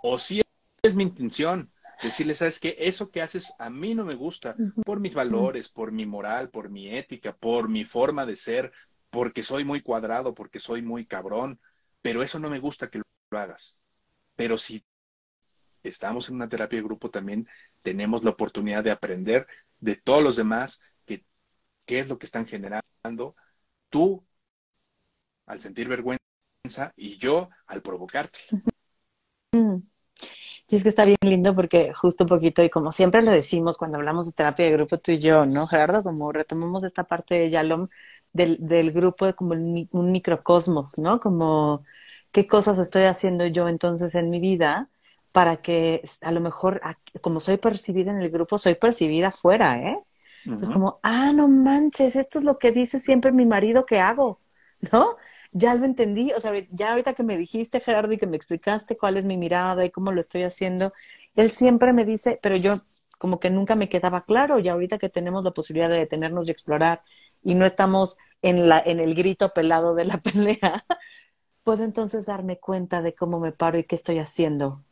[0.04, 0.42] o sí
[0.82, 5.00] es mi intención, decirle, sabes que eso que haces a mí no me gusta, por
[5.00, 8.74] mis valores, por mi moral, por mi ética, por mi forma de ser,
[9.10, 11.62] porque soy muy cuadrado, porque soy muy cabrón,
[12.02, 13.06] pero eso no me gusta que lo
[13.40, 13.78] hagas.
[14.36, 14.84] Pero si
[15.84, 17.48] estamos en una terapia de grupo también
[17.82, 19.48] tenemos la oportunidad de aprender
[19.80, 21.26] de todos los demás que,
[21.86, 23.36] qué es lo que están generando.
[23.90, 24.26] Tú
[25.46, 28.40] al sentir vergüenza y yo al provocarte.
[30.70, 33.78] Y es que está bien lindo porque justo un poquito, y como siempre lo decimos
[33.78, 36.04] cuando hablamos de terapia de grupo tú y yo, ¿no, Gerardo?
[36.04, 37.90] Como retomamos esta parte de Yalom
[38.32, 41.20] del, del grupo de como un microcosmos, ¿no?
[41.20, 41.84] Como
[42.32, 44.90] qué cosas estoy haciendo yo entonces en mi vida
[45.34, 46.82] para que a lo mejor,
[47.22, 50.00] como soy percibida en el grupo, soy percibida fuera, ¿eh?
[50.46, 50.74] Ujú.
[50.74, 54.42] como, ah, no manches, esto es lo que dice siempre mi marido que hago,
[54.92, 55.18] ¿no?
[55.52, 58.98] Ya lo entendí, o sea, ya ahorita que me dijiste, Gerardo, y que me explicaste
[58.98, 60.94] cuál es mi mirada y cómo lo estoy haciendo,
[61.36, 62.82] él siempre me dice, pero yo
[63.20, 66.52] como que nunca me quedaba claro, y ahorita que tenemos la posibilidad de detenernos y
[66.52, 67.04] explorar,
[67.44, 70.86] y no estamos en, la, en el grito pelado de la pelea,
[71.64, 74.84] puedo entonces darme cuenta de cómo me paro y qué estoy haciendo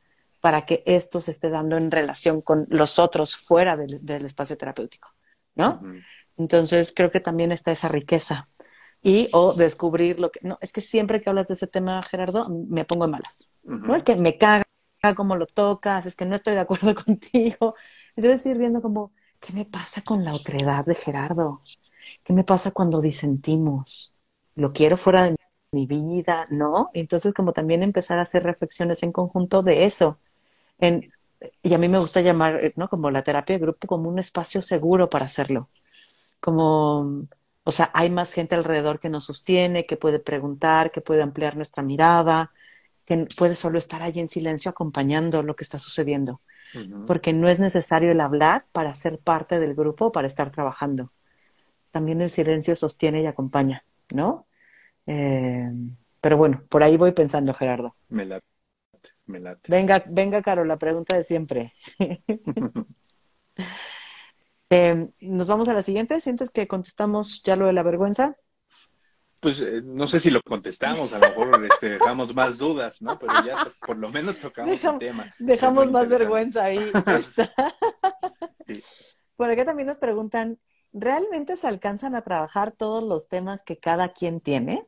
[0.41, 4.57] para que esto se esté dando en relación con los otros fuera del, del espacio
[4.57, 5.09] terapéutico,
[5.55, 5.81] ¿no?
[5.81, 6.03] Ujú.
[6.37, 8.49] Entonces creo que también está esa riqueza.
[9.03, 10.39] Y o descubrir lo que...
[10.43, 13.49] No, es que siempre que hablas de ese tema, Gerardo, me pongo en malas.
[13.63, 13.87] Ujú.
[13.87, 14.63] No es que me caga
[15.15, 17.75] cómo lo tocas, es que no estoy de acuerdo contigo.
[18.15, 21.61] Entonces ir viendo como, ¿qué me pasa con la otredad de Gerardo?
[22.23, 24.15] ¿Qué me pasa cuando disentimos?
[24.55, 25.35] ¿Lo quiero fuera de
[25.71, 26.47] mi vida?
[26.49, 26.89] ¿No?
[26.93, 30.19] Entonces como también empezar a hacer reflexiones en conjunto de eso.
[30.81, 31.11] En,
[31.63, 32.89] y a mí me gusta llamar, ¿no?
[32.89, 35.69] Como la terapia de grupo como un espacio seguro para hacerlo.
[36.39, 37.27] Como,
[37.63, 41.55] o sea, hay más gente alrededor que nos sostiene, que puede preguntar, que puede ampliar
[41.55, 42.51] nuestra mirada,
[43.05, 46.41] que puede solo estar allí en silencio acompañando lo que está sucediendo.
[47.05, 51.11] Porque no es necesario el hablar para ser parte del grupo, para estar trabajando.
[51.91, 54.45] También el silencio sostiene y acompaña, ¿no?
[55.05, 55.69] Eh,
[56.21, 57.95] pero bueno, por ahí voy pensando, Gerardo.
[58.07, 58.45] Me late,
[59.31, 59.71] me late.
[59.71, 61.73] Venga, venga, Caro, la pregunta de siempre.
[64.73, 66.21] Eh, Nos vamos a la siguiente.
[66.21, 68.37] ¿Sientes que contestamos ya lo de la vergüenza?
[69.41, 73.17] pues eh, no sé si lo contestamos, a lo mejor este, dejamos más dudas, ¿no?
[73.17, 75.33] Pero ya por lo menos tocamos el tema.
[75.39, 76.79] Dejamos más vergüenza ahí.
[79.35, 80.59] Por acá también nos preguntan,
[80.93, 84.85] ¿realmente se alcanzan a trabajar todos los temas que cada quien tiene?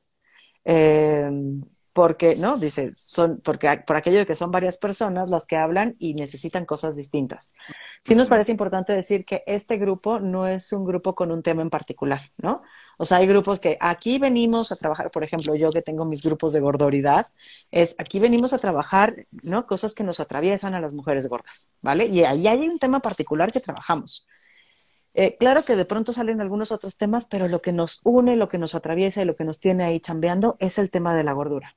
[0.66, 1.32] Eh,
[1.94, 2.58] porque, ¿no?
[2.58, 6.66] Dice, son, porque por aquello de que son varias personas las que hablan y necesitan
[6.66, 7.54] cosas distintas.
[8.02, 11.62] Sí nos parece importante decir que este grupo no es un grupo con un tema
[11.62, 12.64] en particular, ¿no?
[12.98, 16.24] O sea, hay grupos que aquí venimos a trabajar, por ejemplo, yo que tengo mis
[16.24, 17.28] grupos de gordoridad,
[17.70, 19.68] es aquí venimos a trabajar, ¿no?
[19.68, 22.08] Cosas que nos atraviesan a las mujeres gordas, ¿vale?
[22.08, 24.28] Y ahí hay un tema particular que trabajamos.
[25.16, 28.50] Eh, claro que de pronto salen algunos otros temas, pero lo que nos une, lo
[28.50, 31.34] que nos atraviesa y lo que nos tiene ahí chambeando es el tema de la
[31.34, 31.76] gordura.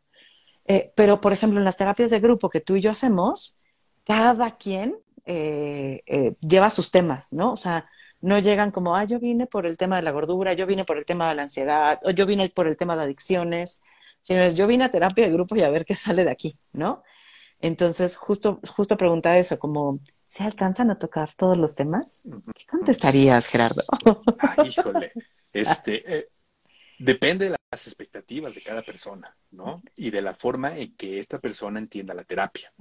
[0.68, 3.58] Eh, pero, por ejemplo, en las terapias de grupo que tú y yo hacemos,
[4.04, 7.52] cada quien eh, lleva sus temas, ¿no?
[7.52, 7.84] O sea,
[8.20, 10.98] no llegan como, ah, yo vine por el tema de la gordura, yo vine por
[10.98, 13.82] el tema de la ansiedad, o yo vine por el tema de adicciones,
[14.22, 16.58] sino es, yo vine a terapia de grupo y a ver qué sale de aquí,
[16.72, 17.02] ¿no?
[17.60, 22.20] Entonces, justo, justo preguntar eso, como, ¿se alcanzan a tocar todos los temas?
[22.54, 23.82] ¿Qué contestarías, Gerardo?
[24.64, 25.12] híjole,
[25.52, 26.28] este, eh,
[26.98, 29.82] depende de las expectativas de cada persona, ¿no?
[29.94, 32.72] Y de la forma en que esta persona entienda la terapia.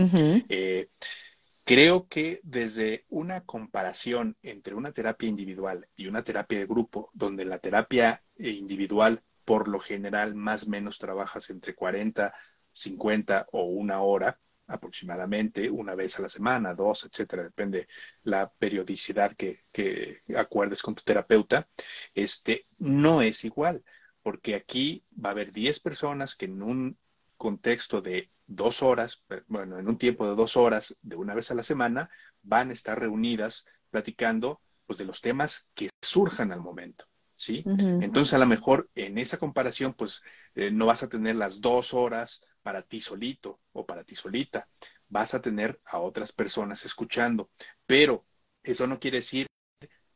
[1.65, 7.43] Creo que desde una comparación entre una terapia individual y una terapia de grupo, donde
[7.43, 12.31] la terapia individual por lo general más o menos trabajas entre 40,
[12.71, 17.87] 50 o una hora aproximadamente, una vez a la semana, dos, etcétera, depende
[18.23, 21.67] la periodicidad que, que acuerdes con tu terapeuta,
[22.13, 23.83] este no es igual,
[24.25, 26.97] porque aquí va a haber 10 personas que en un
[27.37, 31.53] contexto de dos horas, bueno, en un tiempo de dos horas, de una vez a
[31.53, 32.09] la semana,
[32.41, 37.05] van a estar reunidas platicando pues, de los temas que surjan al momento.
[37.35, 37.63] ¿Sí?
[37.67, 40.23] Entonces, a lo mejor en esa comparación, pues
[40.55, 44.67] eh, no vas a tener las dos horas para ti solito o para ti solita.
[45.07, 47.51] Vas a tener a otras personas escuchando.
[47.85, 48.25] Pero
[48.63, 49.45] eso no quiere decir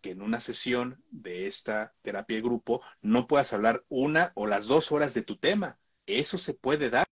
[0.02, 4.68] que en una sesión de esta terapia de grupo no puedas hablar una o las
[4.68, 5.78] dos horas de tu tema.
[6.06, 7.08] Eso se puede dar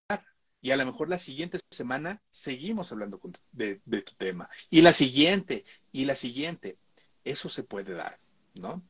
[0.62, 3.22] y a lo mejor la siguiente semana seguimos hablando
[3.52, 4.50] de, tu tema.
[4.70, 6.78] Y la siguiente, y la siguiente.
[7.24, 8.20] Eso se puede dar,
[8.56, 8.84] ¿no?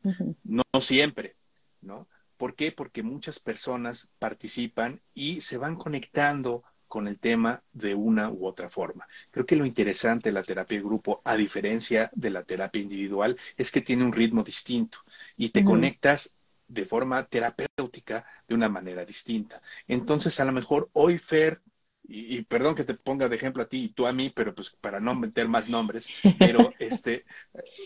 [0.44, 1.36] No siempre,
[1.82, 2.08] ¿no?
[2.38, 2.72] ¿Por qué?
[2.72, 8.70] Porque muchas personas participan y se van conectando con el tema de una u otra
[8.70, 9.08] forma.
[9.32, 13.38] Creo que lo interesante de la terapia de grupo, a diferencia de la terapia individual,
[13.56, 15.00] es que tiene un ritmo distinto
[15.36, 19.62] y te conectas de forma terapéutica de una manera distinta.
[19.88, 21.62] Entonces, a lo mejor hoy Fer,
[22.04, 24.70] y, perdón que te ponga de ejemplo a ti y tú a mí, pero pues
[24.82, 27.26] para no meter más nombres, pero este,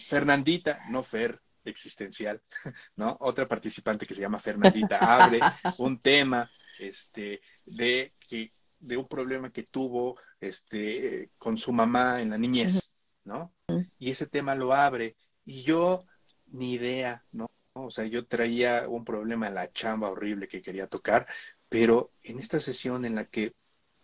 [0.07, 2.41] Fernandita, no Fer existencial,
[2.95, 3.17] ¿no?
[3.19, 5.39] Otra participante que se llama Fernandita abre
[5.77, 12.31] un tema, este, de que de un problema que tuvo este con su mamá en
[12.31, 12.91] la niñez,
[13.23, 13.53] ¿no?
[13.97, 15.15] Y ese tema lo abre
[15.45, 16.05] y yo
[16.47, 17.49] ni idea, ¿no?
[17.73, 21.27] O sea, yo traía un problema en la chamba horrible que quería tocar,
[21.69, 23.55] pero en esta sesión en la que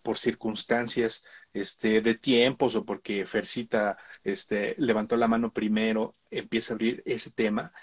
[0.02, 6.76] por circunstancias este, de tiempos o porque Fercita este, levantó la mano primero, empieza a
[6.76, 7.74] abrir ese tema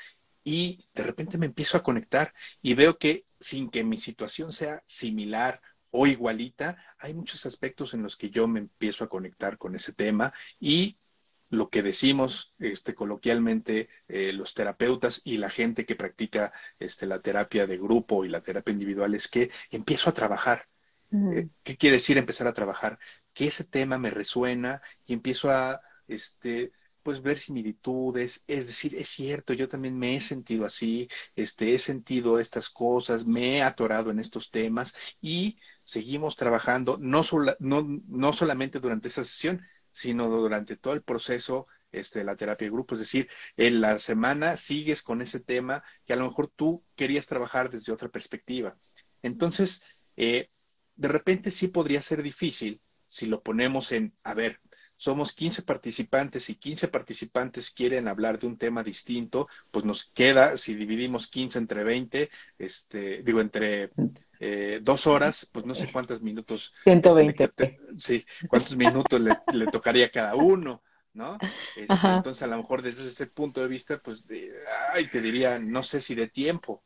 [0.43, 4.83] y de repente me empiezo a conectar y veo que sin que mi situación sea
[4.87, 5.61] similar
[5.97, 9.93] o igualita, hay muchos aspectos en los que yo me empiezo a conectar con ese
[9.93, 10.99] tema y
[11.51, 17.21] lo que decimos este, coloquialmente eh, los terapeutas y la gente que practica este, la
[17.21, 20.67] terapia de grupo y la terapia individual es que empiezo a trabajar.
[21.13, 22.99] Eh, ¿Qué quiere decir empezar a trabajar?
[23.33, 26.73] Que ese tema me resuena y empiezo a este,
[27.05, 31.79] pues ver similitudes, es decir, es cierto, yo también me he sentido así, este, he
[31.79, 37.23] sentido estas cosas, me he atorado en estos temas y seguimos trabajando, no,
[37.61, 42.67] no, no solamente durante esa sesión, sino durante todo el proceso este, de la terapia
[42.67, 42.95] de grupo.
[42.95, 47.27] Es decir, en la semana sigues con ese tema que a lo mejor tú querías
[47.27, 48.77] trabajar desde otra perspectiva.
[49.23, 49.85] Entonces,
[50.17, 50.51] eh,
[50.97, 54.61] de repente sí podría ser difícil si lo ponemos en, a ver,
[54.97, 60.57] somos 15 participantes y 15 participantes quieren hablar de un tema distinto, pues nos queda,
[60.57, 63.91] si dividimos 15 entre 20, este, digo, entre
[64.41, 66.73] eh, dos horas, pues no sé cuántos minutos.
[66.83, 67.45] 120.
[67.45, 71.39] Este, sí, cuántos minutos le, tocaría a cada uno, ¿no?
[71.77, 74.25] Este, entonces, a lo mejor desde ese punto de vista, pues,
[74.93, 76.85] ay, te diría, no sé si de tiempo,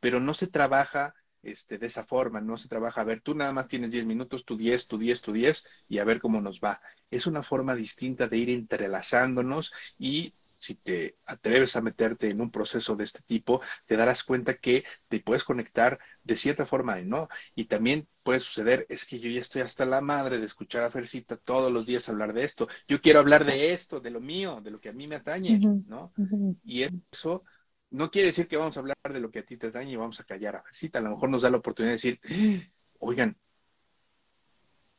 [0.00, 3.52] pero no se trabaja este, de esa forma, no se trabaja, a ver, tú nada
[3.52, 6.60] más tienes 10 minutos, tú 10, tú 10, tú 10, y a ver cómo nos
[6.60, 6.80] va.
[7.10, 12.50] Es una forma distinta de ir entrelazándonos y si te atreves a meterte en un
[12.50, 17.28] proceso de este tipo, te darás cuenta que te puedes conectar de cierta forma, ¿no?
[17.54, 20.90] Y también puede suceder, es que yo ya estoy hasta la madre de escuchar a
[20.90, 22.66] Fercita todos los días hablar de esto.
[22.88, 25.58] Yo quiero hablar de esto, de lo mío, de lo que a mí me atañe,
[25.86, 26.12] ¿no?
[26.64, 27.44] Y eso
[27.90, 29.96] no quiere decir que vamos a hablar de lo que a ti te daña y
[29.96, 30.98] vamos a callar a Fercita.
[30.98, 32.20] A lo mejor nos da la oportunidad de decir,
[32.98, 33.36] oigan,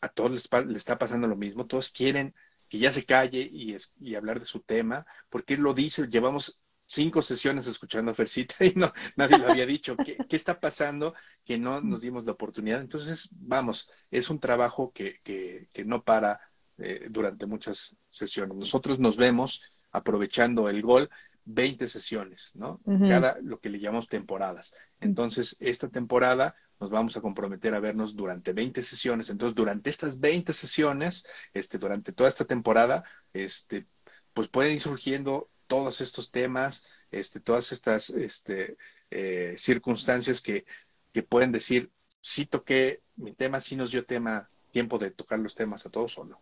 [0.01, 2.35] a todos les, está pasando lo mismo, todos quieren
[2.69, 6.61] que ya se calle y, y hablar de su tema, porque él lo dice, llevamos
[6.87, 9.95] cinco sesiones escuchando a Fercita y no, nadie lo había dicho.
[9.97, 12.81] ¿Qué, está pasando que no nos dimos la oportunidad?
[12.81, 16.39] Entonces, vamos, es un trabajo que, que, que no para
[16.77, 18.57] eh, durante muchas sesiones.
[18.57, 21.09] Nosotros nos vemos aprovechando el gol
[21.45, 22.81] 20 sesiones, ¿no?
[22.85, 24.73] Cada, lo que le llamamos temporadas.
[24.99, 29.29] Entonces, esta temporada nos vamos a comprometer a vernos durante 20 sesiones.
[29.29, 33.85] Entonces, durante estas 20 sesiones, este, durante toda esta temporada, este,
[34.33, 38.77] pues pueden ir surgiendo todos estos temas, este, todas estas este,
[39.09, 40.65] eh, circunstancias que,
[41.13, 45.55] que pueden decir, sí toqué mi tema, sí nos dio tema, tiempo de tocar los
[45.55, 46.41] temas a todos o no.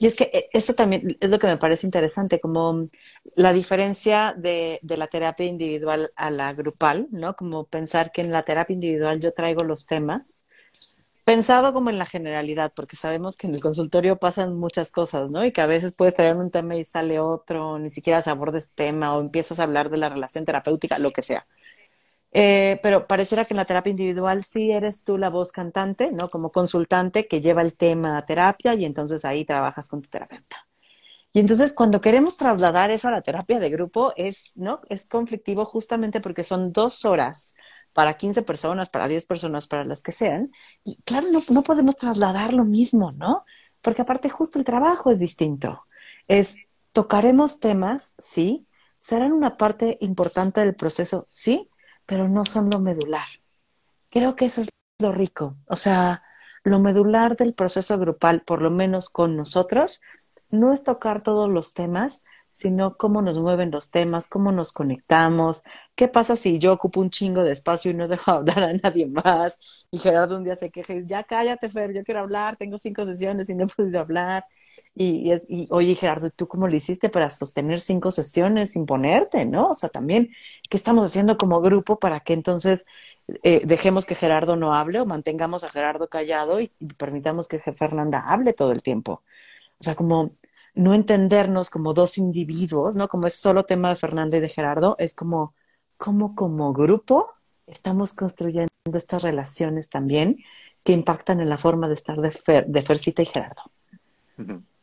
[0.00, 2.88] Y es que eh, eso también es lo que me parece interesante, como
[3.36, 7.36] la diferencia de, de, la terapia individual a la grupal, ¿no?
[7.36, 10.46] Como pensar que en la terapia individual yo traigo los temas,
[11.24, 15.44] pensado como en la generalidad, porque sabemos que en el consultorio pasan muchas cosas, ¿no?
[15.44, 18.58] Y que a veces puedes traer un tema y sale otro, ni siquiera se aborda
[18.58, 21.46] ese tema, o empiezas a hablar de la relación terapéutica, lo que sea.
[22.32, 26.30] Eh, pero pareciera que en la terapia individual sí eres tú la voz cantante, ¿no?
[26.30, 30.68] Como consultante que lleva el tema a terapia y entonces ahí trabajas con tu terapeuta.
[31.32, 34.80] Y entonces cuando queremos trasladar eso a la terapia de grupo es, ¿no?
[34.88, 37.54] Es conflictivo justamente porque son dos horas
[37.92, 40.52] para 15 personas, para 10 personas, para las que sean.
[40.84, 43.44] Y claro, no, no podemos trasladar lo mismo, ¿no?
[43.82, 45.86] Porque aparte justo el trabajo es distinto.
[46.28, 46.58] Es,
[46.92, 48.66] tocaremos temas, sí,
[48.98, 51.69] serán una parte importante del proceso, sí,
[52.10, 53.24] pero no son lo medular.
[54.10, 54.68] Creo que eso es
[54.98, 55.54] lo rico.
[55.68, 56.24] O sea,
[56.64, 60.00] lo medular del proceso grupal, por lo menos con nosotros,
[60.50, 65.62] no es tocar todos los temas, sino cómo nos mueven los temas, cómo nos conectamos,
[65.94, 69.06] qué pasa si yo ocupo un chingo de espacio y no dejo hablar a nadie
[69.06, 69.56] más,
[69.92, 73.48] y Gerardo un día se queja, ya cállate Fer, yo quiero hablar, tengo cinco sesiones
[73.50, 74.44] y no he podido hablar,
[74.94, 79.46] y, es, y oye, Gerardo, ¿tú cómo lo hiciste para sostener cinco sesiones sin ponerte,
[79.46, 79.70] no?
[79.70, 80.30] O sea, también,
[80.68, 82.86] ¿qué estamos haciendo como grupo para que entonces
[83.42, 88.24] eh, dejemos que Gerardo no hable o mantengamos a Gerardo callado y, permitamos que Fernanda
[88.30, 89.22] hable todo el tiempo?
[89.80, 90.32] O sea, como
[90.74, 93.08] no entendernos como dos individuos, ¿no?
[93.08, 95.54] Como es solo tema de Fernanda y de Gerardo, es como,
[95.96, 97.30] como como grupo
[97.66, 100.38] estamos construyendo estas relaciones también
[100.84, 103.62] que impactan en la forma de estar de, Fer, de Fercita y Gerardo.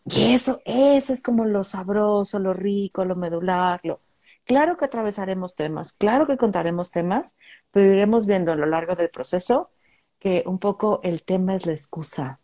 [0.10, 4.02] Y eso, eso es como lo sabroso, lo rico, lo medular, lo...
[4.46, 7.38] Claro que atravesaremos temas, claro que contaremos temas,
[7.72, 9.72] pero iremos viendo a lo largo del proceso
[10.20, 12.39] que un poco el tema es la excusa.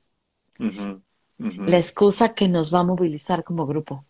[0.57, 4.05] La excusa que nos va a movilizar como grupo.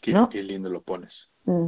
[0.00, 1.30] Qué, qué lindo lo pones.
[1.44, 1.66] Mm.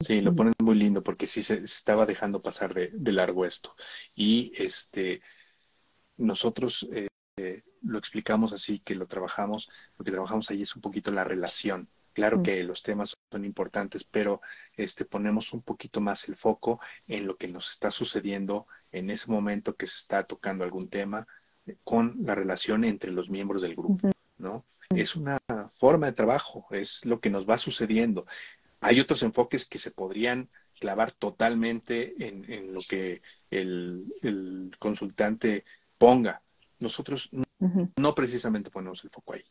[0.00, 3.74] Sí, lo pones muy lindo porque sí se, estaba dejando pasar de, de, largo esto.
[4.14, 5.20] Y este
[6.16, 7.09] nosotros eh,
[7.82, 11.88] lo explicamos así, que lo trabajamos, lo que trabajamos ahí es un poquito la relación.
[12.12, 12.42] Claro mm.
[12.42, 14.40] que los temas son importantes, pero
[14.76, 19.30] este, ponemos un poquito más el foco en lo que nos está sucediendo en ese
[19.30, 21.26] momento que se está tocando algún tema
[21.84, 24.64] con la relación entre los miembros del grupo, ¿no?
[24.90, 25.38] Es una
[25.72, 28.26] forma de trabajo, es lo que nos va sucediendo.
[28.80, 30.48] Hay otros enfoques que se podrían
[30.80, 35.64] clavar totalmente en, lo que el, el consultante
[35.98, 36.42] ponga.
[36.80, 37.30] Nosotros
[37.96, 39.44] no precisamente ponemos el foco ahí.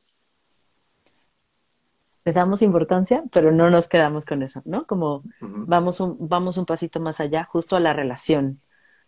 [2.26, 4.86] Le damos importancia, pero no nos quedamos con eso, ¿no?
[4.86, 8.62] Como vamos, un, vamos un pasito más allá, justo a la relación,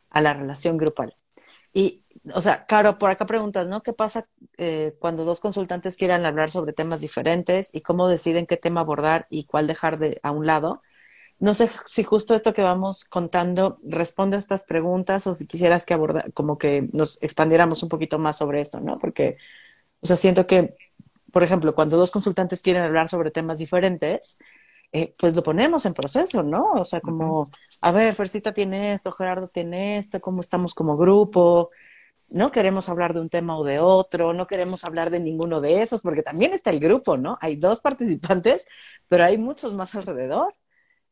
[0.10, 1.18] a la relación grupal.
[1.74, 2.04] Y,
[2.34, 3.82] o sea, Caro, por acá preguntas, ¿no?
[3.82, 8.58] ¿Qué pasa eh, cuando dos consultantes quieran hablar sobre temas diferentes y cómo deciden qué
[8.58, 10.82] tema abordar y cuál dejar de a un lado?
[11.42, 15.88] No sé si justo esto que vamos contando responde a estas preguntas o si quisieras
[15.88, 19.00] que abordar, como que nos expandiéramos un poquito más sobre esto, ¿no?
[19.00, 19.38] Porque,
[20.02, 20.76] o sea, siento que,
[21.32, 24.38] por ejemplo, cuando dos consultantes quieren hablar sobre temas diferentes,
[24.92, 26.74] eh, pues lo ponemos en proceso, ¿no?
[26.74, 27.50] O sea, como,
[27.82, 31.72] a ver, Fercita tiene esto, Gerardo tiene esto, cómo estamos como grupo,
[32.30, 35.82] no queremos hablar de un tema o de otro, no queremos hablar de ninguno de
[35.82, 37.38] esos, porque también está el grupo, ¿no?
[37.42, 38.66] Hay dos participantes,
[39.08, 40.56] pero hay muchos más alrededor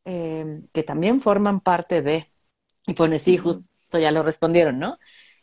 [0.10, 2.32] eh, que también forman parte de.
[2.88, 4.98] Y pone, sí, justo ya lo respondieron, ¿no?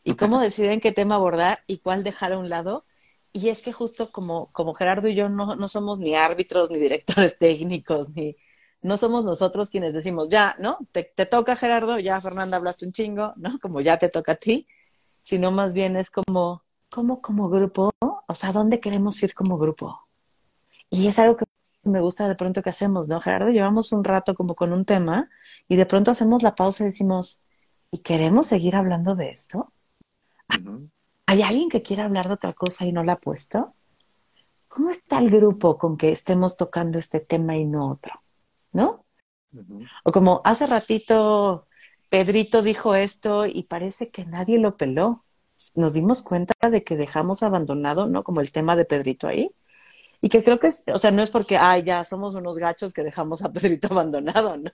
[0.04, 2.84] Y cómo deciden qué tema abordar y cuál dejar a un lado
[3.36, 6.78] y es que justo como, como Gerardo y yo no, no somos ni árbitros, ni
[6.78, 8.34] directores técnicos, ni
[8.80, 10.78] no somos nosotros quienes decimos, ya, ¿no?
[10.90, 13.58] Te, te toca Gerardo, ya Fernanda hablaste un chingo, ¿no?
[13.60, 14.66] Como ya te toca a ti,
[15.22, 17.90] sino más bien es como, ¿cómo como grupo?
[18.00, 20.08] O sea, ¿dónde queremos ir como grupo?
[20.88, 21.44] Y es algo que
[21.86, 23.20] me gusta de pronto que hacemos, ¿no?
[23.20, 25.30] Gerardo, llevamos un rato como con un tema
[25.68, 27.44] y de pronto hacemos la pausa y decimos,
[27.90, 29.72] ¿y queremos seguir hablando de esto?
[31.26, 33.74] ¿Hay alguien que quiera hablar de otra cosa y no la ha puesto?
[34.68, 38.22] ¿Cómo está el grupo con que estemos tocando este tema y no otro?
[38.72, 39.06] ¿No?
[40.04, 41.66] O como hace ratito
[42.08, 45.24] Pedrito dijo esto y parece que nadie lo peló.
[45.74, 48.22] Nos dimos cuenta de que dejamos abandonado, ¿no?
[48.22, 49.50] Como el tema de Pedrito ahí.
[50.20, 52.92] Y que creo que es, o sea, no es porque, ay, ya somos unos gachos
[52.92, 54.72] que dejamos a Pedrito abandonado, ¿no?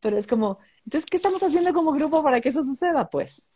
[0.00, 3.08] Pero es como, entonces, ¿qué estamos haciendo como grupo para que eso suceda?
[3.08, 3.46] Pues,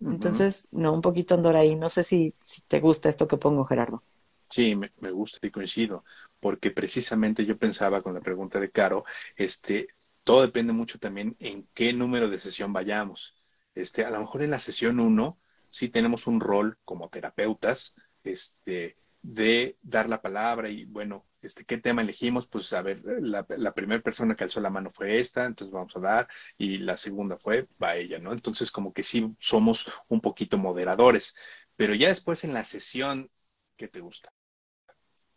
[0.00, 1.76] entonces, no, un poquito andor ahí.
[1.76, 4.02] No sé si, si te gusta esto que pongo, Gerardo.
[4.50, 6.04] Sí, me, me, gusta y coincido,
[6.40, 9.04] porque precisamente yo pensaba con la pregunta de Caro,
[9.36, 9.86] este,
[10.24, 13.34] todo depende mucho también en qué número de sesión vayamos.
[13.74, 18.98] Este, a lo mejor en la sesión 1 sí tenemos un rol como terapeutas, este,
[19.22, 22.46] de dar la palabra y bueno, este, ¿qué tema elegimos?
[22.46, 25.96] Pues a ver, la, la primera persona que alzó la mano fue esta, entonces vamos
[25.96, 28.32] a dar, y la segunda fue, va ella, ¿no?
[28.32, 31.34] Entonces como que sí somos un poquito moderadores,
[31.76, 33.30] pero ya después en la sesión,
[33.76, 34.32] ¿qué te gusta?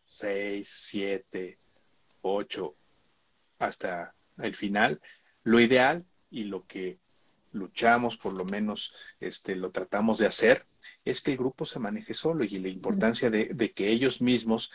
[0.06, 1.60] Seis, siete,
[2.22, 2.76] ocho,
[3.60, 5.02] hasta el final,
[5.44, 7.00] lo ideal y lo que
[7.52, 10.68] luchamos, por lo menos este, lo tratamos de hacer,
[11.06, 14.72] es que el grupo se maneje solo y la importancia de, de que ellos mismos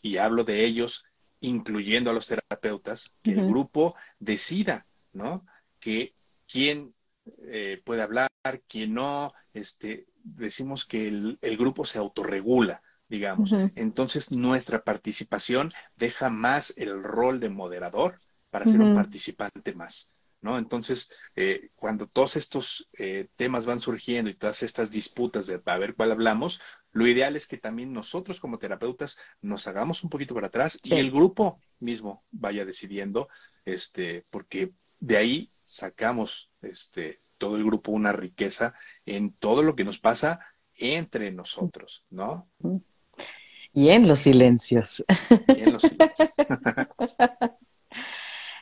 [0.00, 1.04] y hablo de ellos,
[1.40, 5.44] incluyendo a los terapeutas, que el grupo decida, ¿no?
[5.80, 6.14] Que
[6.46, 6.94] quién
[7.42, 8.30] eh, puede hablar,
[8.68, 13.52] quién no, este, decimos que el, el grupo se autorregula, digamos.
[13.74, 18.20] Entonces, nuestra participación deja más el rol de moderador
[18.50, 20.15] para ser un participante más.
[20.40, 20.58] ¿No?
[20.58, 25.78] Entonces, eh, cuando todos estos eh, temas van surgiendo y todas estas disputas de a
[25.78, 26.60] ver cuál hablamos,
[26.92, 30.94] lo ideal es que también nosotros como terapeutas nos hagamos un poquito para atrás y
[30.94, 33.28] el grupo mismo vaya decidiendo,
[33.64, 38.74] este, porque de ahí sacamos este, todo el grupo una riqueza
[39.04, 40.40] en todo lo que nos pasa
[40.74, 42.48] entre nosotros, ¿no?
[43.72, 45.04] Y en los silencios.
[45.48, 46.30] Y en los silencios.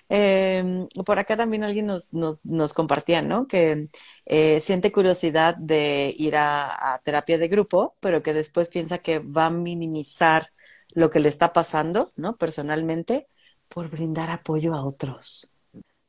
[0.08, 3.46] Eh, por acá también alguien nos, nos, nos compartía, ¿no?
[3.48, 3.88] Que
[4.26, 9.18] eh, siente curiosidad de ir a, a, terapia de grupo, pero que después piensa que
[9.18, 10.50] va a minimizar
[10.90, 12.36] lo que le está pasando, ¿no?
[12.36, 13.28] Personalmente,
[13.68, 15.52] por brindar apoyo a otros,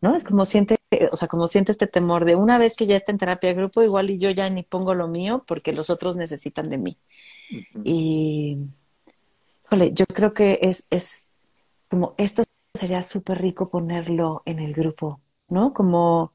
[0.02, 0.16] ¿no?
[0.16, 0.78] Es como siente,
[1.12, 3.56] o sea, como siente este temor de una vez que ya está en terapia de
[3.56, 6.98] grupo, igual y yo ya ni pongo lo mío porque los otros necesitan de mí.
[7.52, 7.82] Uh -huh.
[7.86, 8.58] Y,
[9.66, 11.28] híjole, yo creo que es, es
[11.89, 12.43] como esto
[12.76, 15.73] sería súper rico ponerlo en el grupo, ¿no?
[15.73, 16.34] Como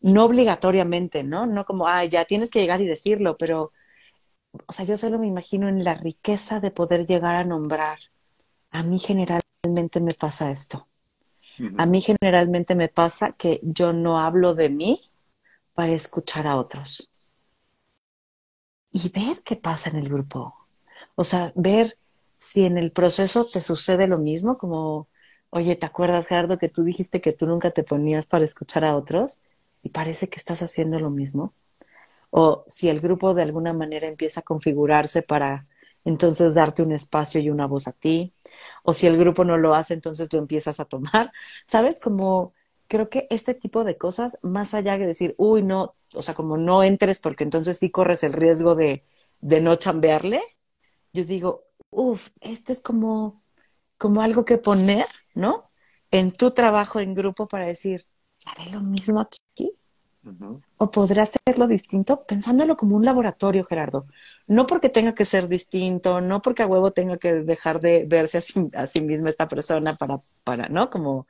[0.00, 1.46] no obligatoriamente, ¿no?
[1.46, 3.72] No como, ah, ya tienes que llegar y decirlo, pero,
[4.66, 7.98] o sea, yo solo me imagino en la riqueza de poder llegar a nombrar.
[8.70, 10.88] A mí generalmente me pasa esto.
[11.58, 11.74] Uh -huh.
[11.78, 15.10] A mí generalmente me pasa que yo no hablo de mí
[15.74, 17.10] para escuchar a otros.
[18.92, 20.54] Y ver qué pasa en el grupo.
[21.14, 21.98] O sea, ver
[22.36, 25.08] si en el proceso te sucede lo mismo, como
[25.54, 28.96] Oye, ¿te acuerdas, Gerardo, que tú dijiste que tú nunca te ponías para escuchar a
[28.96, 29.40] otros?
[29.82, 31.54] Y parece que estás haciendo lo mismo.
[32.30, 35.66] O si el grupo de alguna manera empieza a configurarse para
[36.04, 38.34] entonces darte un espacio y una voz a ti.
[38.84, 41.32] O si el grupo no lo hace, entonces lo empiezas a tomar.
[41.66, 42.00] ¿Sabes?
[42.00, 42.54] Como
[42.88, 46.56] creo que este tipo de cosas, más allá de decir, uy, no, o sea, como
[46.58, 49.04] no entres porque entonces sí corres el riesgo de,
[49.40, 50.40] de no chambearle,
[51.12, 53.41] yo digo, uff, esto es como,
[54.02, 55.70] como algo que poner ¿no?
[56.10, 58.06] En tu trabajo en grupo para decir,
[58.44, 59.72] haré lo mismo aquí.
[60.76, 64.06] O podrá hacerlo distinto pensándolo como un laboratorio, Gerardo.
[64.46, 68.38] No porque tenga que ser distinto, no porque a huevo tenga que dejar de verse
[68.38, 70.90] a sí, a sí misma esta persona para, para, ¿no?
[70.90, 71.26] Como,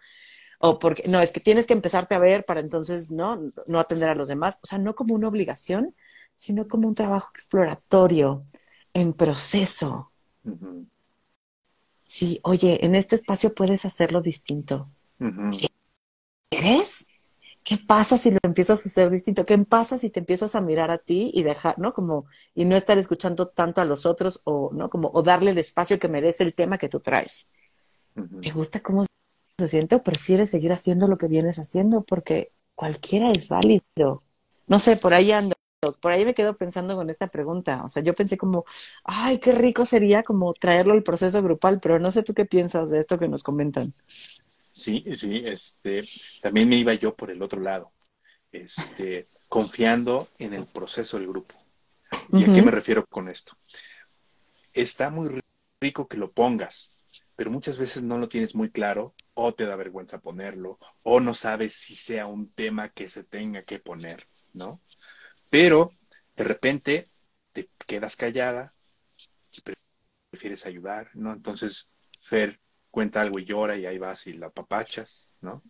[0.59, 3.41] o porque, no, es que tienes que empezarte a ver para entonces, ¿no?
[3.67, 4.59] No atender a los demás.
[4.63, 5.95] O sea, no como una obligación,
[6.35, 8.45] sino como un trabajo exploratorio,
[8.93, 10.13] en proceso.
[12.13, 14.91] Sí, oye, en este espacio puedes hacerlo distinto.
[16.51, 17.07] ¿Quieres?
[17.65, 19.47] ¿Qué pasa si lo empiezas a hacer distinto?
[19.47, 21.95] ¿Qué pasa si te empiezas a mirar a ti y dejar, ¿no?
[21.95, 24.91] Como, y no estar escuchando tanto a los otros o, ¿no?
[24.91, 27.49] Como, o darle el espacio que merece el tema que tú traes.
[28.43, 29.07] ¿Te gusta cómo
[29.59, 32.03] se siente o prefieres seguir haciendo lo que vienes haciendo?
[32.03, 34.23] Porque cualquiera es válido.
[34.67, 35.55] No sé, por ahí ando
[35.91, 37.83] por ahí me quedo pensando con esta pregunta.
[37.85, 38.65] O sea, yo pensé como,
[39.05, 42.91] ay, qué rico sería como traerlo al proceso grupal, pero no sé tú qué piensas
[42.91, 43.93] de esto que nos comentan.
[44.71, 46.01] Sí, sí, este,
[46.41, 47.93] también me iba yo por el otro lado,
[48.53, 51.55] este, confiando en el proceso del grupo.
[52.33, 53.57] ¿Y a qué me refiero con esto?
[54.73, 55.41] Está muy
[55.81, 56.97] rico que lo pongas,
[57.35, 61.35] pero muchas veces no lo tienes muy claro o te da vergüenza ponerlo o no
[61.35, 64.81] sabes si sea un tema que se tenga que poner, ¿no?
[65.53, 65.93] Pero
[66.35, 67.11] de repente
[67.53, 68.73] te quedas callada
[69.51, 69.61] y
[70.31, 71.35] prefieres ayudar, ¿no?
[71.35, 72.59] Entonces Fer
[72.91, 75.63] cuenta algo y llora y ahí vas y la papachas, ¿no?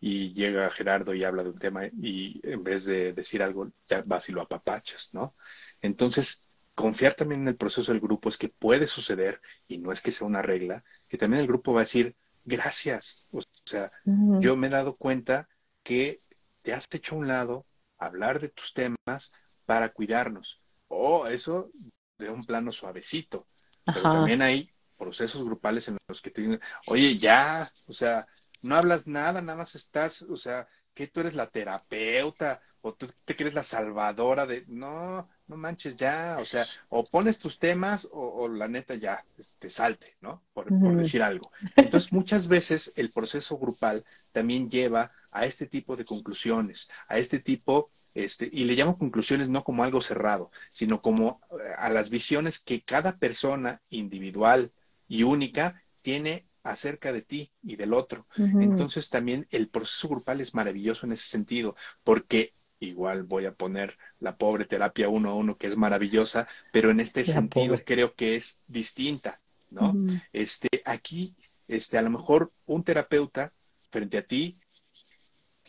[0.00, 4.02] Y llega Gerardo y habla de un tema y en vez de decir algo, ya
[4.04, 5.36] vas y lo apapachas, ¿no?
[5.80, 6.42] Entonces,
[6.74, 10.10] confiar también en el proceso del grupo es que puede suceder, y no es que
[10.10, 13.28] sea una regla, que también el grupo va a decir, gracias.
[13.30, 15.48] O sea, yo me he dado cuenta
[15.84, 16.20] que
[16.62, 17.64] te has hecho a un lado,
[18.00, 19.32] hablar de tus temas
[19.66, 20.60] para cuidarnos.
[20.88, 21.70] O eso
[22.18, 23.46] de un plano suavecito.
[23.84, 28.26] Pero también hay procesos grupales en los que te dicen, oye, ya, o sea,
[28.62, 33.06] no hablas nada, nada más estás, o sea, que tú eres la terapeuta o tú
[33.24, 38.08] te crees la salvadora de, no, no manches ya, o sea, o pones tus temas
[38.12, 40.42] o, la neta ya, te este, salte, ¿no?
[40.52, 41.50] Por, por, decir algo.
[41.76, 47.38] Entonces, muchas veces el proceso grupal también lleva a este tipo de conclusiones, a este
[47.38, 52.10] tipo, este, y le llamo conclusiones no como algo cerrado, sino como eh, a las
[52.10, 54.72] visiones que cada persona individual
[55.08, 58.26] y única tiene acerca de ti y del otro.
[58.36, 61.74] Entonces también el proceso grupal es maravilloso en ese sentido,
[62.04, 66.90] porque igual voy a poner la pobre terapia uno a uno, que es maravillosa, pero
[66.90, 69.94] en este sentido creo que es distinta, ¿no?
[70.32, 71.34] Este, aquí,
[71.68, 73.52] este, a lo mejor un terapeuta
[73.90, 74.58] frente a ti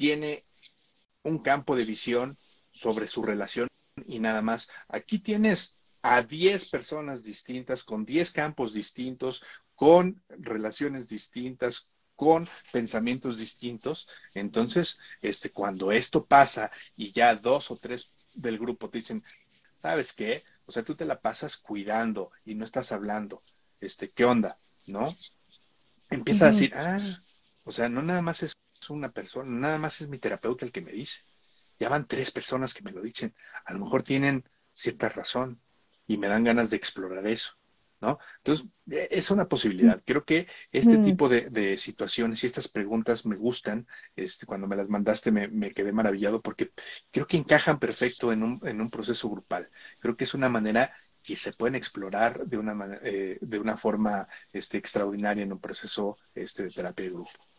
[0.01, 0.45] tiene
[1.21, 2.35] un campo de visión
[2.71, 3.67] sobre su relación
[4.07, 4.67] y nada más.
[4.87, 9.43] Aquí tienes a 10 personas distintas, con 10 campos distintos,
[9.75, 14.07] con relaciones distintas, con pensamientos distintos.
[14.33, 19.23] Entonces, este, cuando esto pasa y ya dos o tres del grupo te dicen,
[19.77, 20.43] ¿sabes qué?
[20.65, 23.43] O sea, tú te la pasas cuidando y no estás hablando.
[23.79, 24.57] Este, ¿qué onda?
[24.87, 25.15] ¿No?
[26.09, 26.99] Empieza a decir, ah,
[27.63, 28.55] o sea, no nada más es
[28.91, 31.21] una persona, nada más es mi terapeuta el que me dice.
[31.79, 33.33] Ya van tres personas que me lo dicen.
[33.65, 35.61] A lo mejor tienen cierta razón
[36.07, 37.53] y me dan ganas de explorar eso.
[38.01, 38.17] ¿No?
[38.37, 40.01] Entonces, e, es una posibilidad.
[40.03, 41.03] Creo que este mm.
[41.03, 43.87] tipo de, situaciones y estas preguntas me gustan.
[44.15, 46.71] Este, cuando me las mandaste me, quedé maravillado porque
[47.11, 49.67] creo que encajan perfecto en un, en un proceso grupal.
[49.99, 50.91] Creo que es una manera
[51.23, 56.17] que se pueden explorar de una, eh, de una forma este, extraordinaria en un proceso
[56.33, 57.50] este, de terapia de grupo.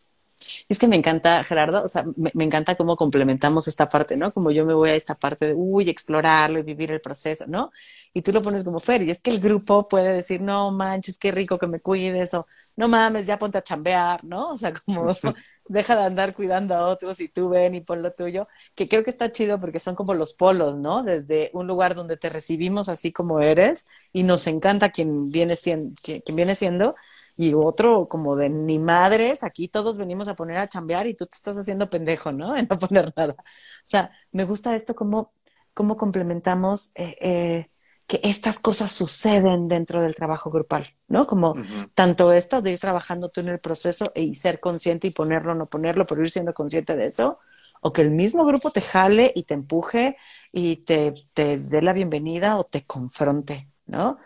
[0.68, 4.32] Es que me encanta, Gerardo, o sea, me, encanta cómo complementamos esta parte, ¿no?
[4.32, 7.72] Como yo me voy a esta parte de, uy, explorarlo y vivir el proceso, ¿no?
[8.14, 11.18] Y tú lo pones como Fer, y es que el grupo puede decir, no manches,
[11.18, 14.50] qué rico que me cuides, o no mames, ya ponte a chambear, ¿no?
[14.50, 15.06] O sea, como
[15.68, 19.04] deja de andar cuidando a otros y tú ven y pon lo tuyo, que creo
[19.04, 21.02] que está chido porque son como los polos, ¿no?
[21.02, 25.94] Desde un lugar donde te recibimos así como eres y nos encanta quien viene siendo,
[26.02, 26.94] quien viene siendo
[27.36, 31.26] y otro como de ni madres, aquí todos venimos a poner a chambear y tú
[31.26, 32.52] te estás haciendo pendejo, ¿no?
[32.54, 33.34] De no poner nada.
[33.38, 33.44] O
[33.84, 35.32] sea, me gusta esto como,
[35.74, 37.70] cómo complementamos eh, eh,
[38.06, 41.26] que estas cosas suceden dentro del trabajo grupal, ¿no?
[41.26, 41.54] Como
[41.94, 45.54] tanto esto de ir trabajando tú en el proceso y ser consciente y ponerlo o
[45.54, 47.38] no ponerlo, pero ir siendo consciente de eso,
[47.80, 50.16] o que el mismo grupo te jale y te empuje
[50.52, 54.18] y te, te dé la bienvenida o te confronte, ¿no?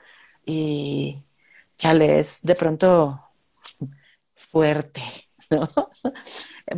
[0.44, 1.25] Y,
[1.76, 3.20] chale, es de pronto
[4.34, 5.02] fuerte,
[5.50, 5.68] ¿no?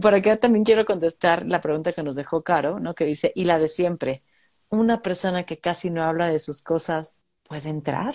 [0.00, 2.94] Por acá también quiero contestar la pregunta que nos dejó Caro, ¿no?
[2.94, 4.22] Que dice, y la de siempre,
[4.68, 8.14] ¿una persona que casi no habla de sus cosas puede entrar?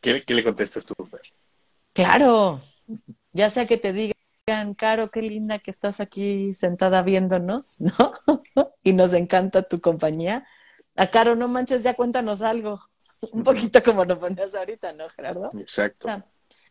[0.00, 0.94] ¿Qué, le contestas tú?
[1.92, 2.60] Claro,
[3.32, 4.14] ya sea que te diga
[4.46, 8.12] digan, Caro, qué linda que estás aquí sentada viéndonos, ¿no?
[8.82, 10.46] y nos encanta tu compañía.
[10.96, 12.80] A Caro, no manches, ya cuéntanos algo.
[13.32, 15.50] Un poquito como lo ponías ahorita, ¿no, Gerardo?
[15.58, 16.08] Exacto.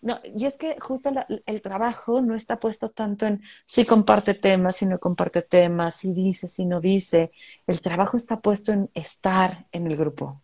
[0.02, 1.12] no, y es que justo
[1.46, 6.14] el trabajo no está puesto tanto en si comparte temas, si no comparte temas, si
[6.14, 7.32] dice, si no dice.
[7.68, 10.44] El trabajo está puesto en estar en el grupo.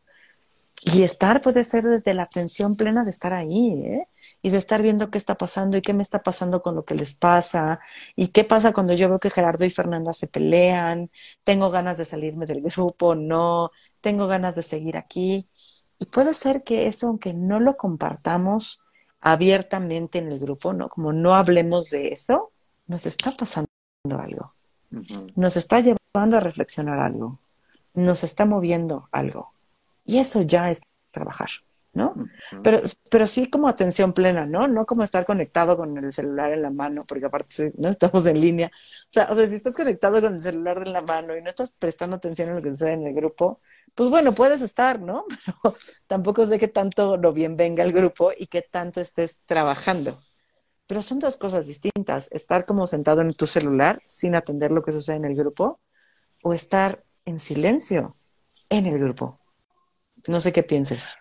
[0.82, 4.08] Y estar puede ser desde la atención plena de estar ahí, ¿eh?
[4.42, 6.96] Y de estar viendo qué está pasando y qué me está pasando con lo que
[6.96, 7.80] les pasa
[8.16, 11.12] y qué pasa cuando yo veo que Gerardo y Fernanda se pelean,
[11.44, 15.50] tengo ganas de salirme del grupo, no, tengo ganas de seguir aquí.
[16.00, 18.86] Y puede ser que eso, aunque no lo compartamos
[19.20, 20.90] abiertamente en el grupo, ¿no?
[20.90, 22.52] Como no hablemos de eso,
[22.88, 23.68] nos está pasando
[24.18, 24.54] algo.
[25.36, 27.40] Nos está llevando a reflexionar algo.
[27.94, 29.52] Nos está moviendo algo.
[30.06, 30.82] Y eso ya es
[31.12, 31.50] trabajar,
[31.94, 32.16] ¿no?
[32.64, 32.82] Pero,
[33.12, 34.68] pero sí como atención plena, ¿no?
[34.68, 38.40] No como estar conectado con el celular en la mano, porque aparte no estamos en
[38.40, 38.72] línea.
[38.74, 41.50] O sea, o sea, si estás conectado con el celular en la mano y no
[41.50, 43.60] estás prestando atención a lo que sucede en el grupo,
[43.96, 45.26] pues bueno, puedes estar, ¿no?
[45.46, 45.76] Pero
[46.08, 50.22] tampoco sé qué tanto lo bien venga el grupo y qué tanto estés trabajando.
[50.88, 52.30] Pero son dos cosas distintas.
[52.32, 55.80] Estar como sentado en tu celular sin atender lo que sucede en el grupo
[56.44, 58.16] o estar en silencio
[58.70, 59.40] en el grupo.
[60.28, 61.18] No sé qué pienses.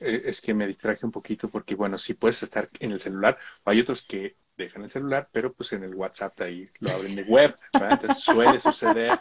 [0.00, 3.38] Eh, es que me distraje un poquito porque, bueno, sí puedes estar en el celular.
[3.64, 7.22] Hay otros que dejan el celular, pero pues en el WhatsApp ahí lo abren de
[7.24, 7.54] web.
[7.72, 9.18] Entonces suele suceder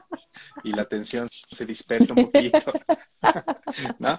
[0.64, 2.74] y la atención se dispersa un poquito.
[4.00, 4.18] ¿No?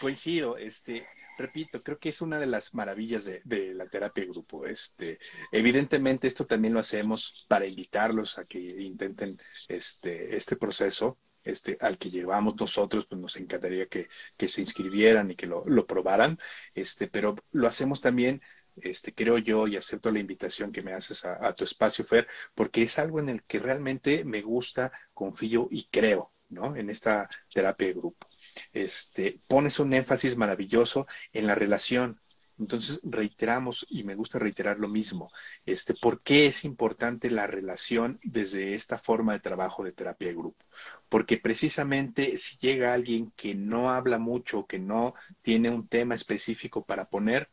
[0.00, 0.56] coincido.
[0.56, 1.06] Este,
[1.38, 4.66] repito, creo que es una de las maravillas de, la terapia de grupo.
[4.66, 5.18] Este,
[5.50, 11.98] evidentemente esto también lo hacemos para invitarlos a que intenten este, este proceso este, al
[11.98, 14.08] que llevamos nosotros, pues nos encantaría que,
[14.46, 16.38] se inscribieran y que lo, probaran,
[16.74, 18.42] este, pero lo hacemos también,
[18.76, 22.82] este, creo yo, y acepto la invitación que me haces a, tu espacio, Fer, porque
[22.82, 26.76] es algo en el que realmente me gusta, confío y creo, ¿no?
[26.76, 28.26] En esta terapia de grupo.
[28.72, 32.20] Este, pones un énfasis maravilloso en la relación,
[32.58, 35.30] entonces reiteramos y me gusta reiterar lo mismo.
[35.66, 40.34] Este, ¿Por qué es importante la relación desde esta forma de trabajo de terapia de
[40.34, 40.64] grupo?
[41.08, 46.84] Porque precisamente si llega alguien que no habla mucho, que no tiene un tema específico
[46.84, 47.50] para poner,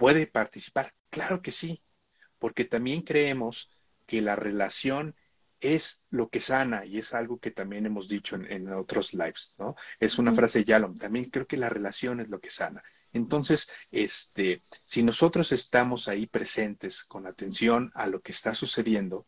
[0.00, 0.94] ¿puede participar?
[1.10, 1.82] Claro que sí,
[2.38, 3.70] porque también creemos
[4.06, 5.14] que la relación
[5.60, 9.76] es lo que sana y es algo que también hemos dicho en, otros lives, ¿no?
[9.98, 12.82] Es una frase de Yalom, también creo que la relación es lo que sana.
[13.12, 19.26] Entonces, este, si nosotros estamos ahí presentes con atención a lo que está sucediendo,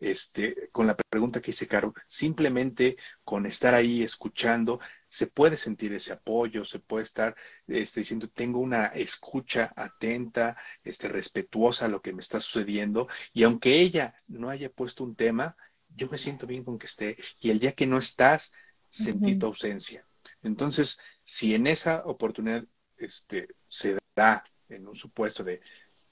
[0.00, 5.92] este, con la pregunta que hice Caro, simplemente con estar ahí escuchando, se puede sentir
[5.92, 7.36] ese apoyo, se puede estar
[7.66, 13.44] este, diciendo, tengo una escucha atenta, este, respetuosa a lo que me está sucediendo, y
[13.44, 15.56] aunque ella no haya puesto un tema,
[15.88, 18.52] yo me siento bien con que esté, y el día que no estás,
[18.88, 20.06] sentí tu ausencia.
[20.42, 22.64] Entonces, si en esa oportunidad
[22.96, 25.60] este, se da en un supuesto de,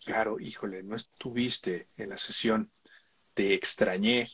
[0.04, 2.70] claro, híjole, no estuviste en la sesión,
[3.32, 4.28] te extrañé,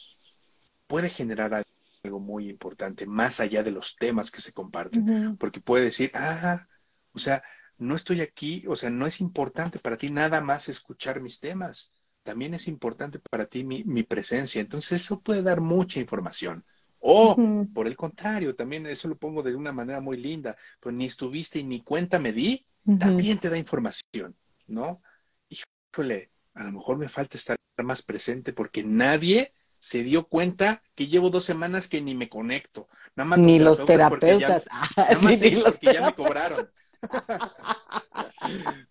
[0.87, 1.55] puede generar
[2.03, 5.05] algo muy importante, más allá de los temas que se comparten,
[5.39, 6.67] porque puede decir, ah,
[7.13, 7.43] o sea,
[7.79, 11.93] no estoy aquí, o sea, no es importante para ti nada más escuchar mis temas,
[12.23, 16.65] también es importante para ti mi, mi presencia, entonces eso puede dar mucha información.
[16.99, 21.07] O, por el contrario, también eso lo pongo de una manera muy linda, pues ni
[21.07, 24.37] estuviste y ni cuenta me di, también te da información,
[24.67, 25.01] ¿no?
[25.49, 31.09] Híjole, a lo mejor me falta estar más presente porque nadie se dio cuenta que
[31.09, 32.89] llevo dos semanas que ni me conecto.
[33.17, 34.69] Nada más ni los terapeutas.
[34.97, 36.71] nada más porque ya me cobraron.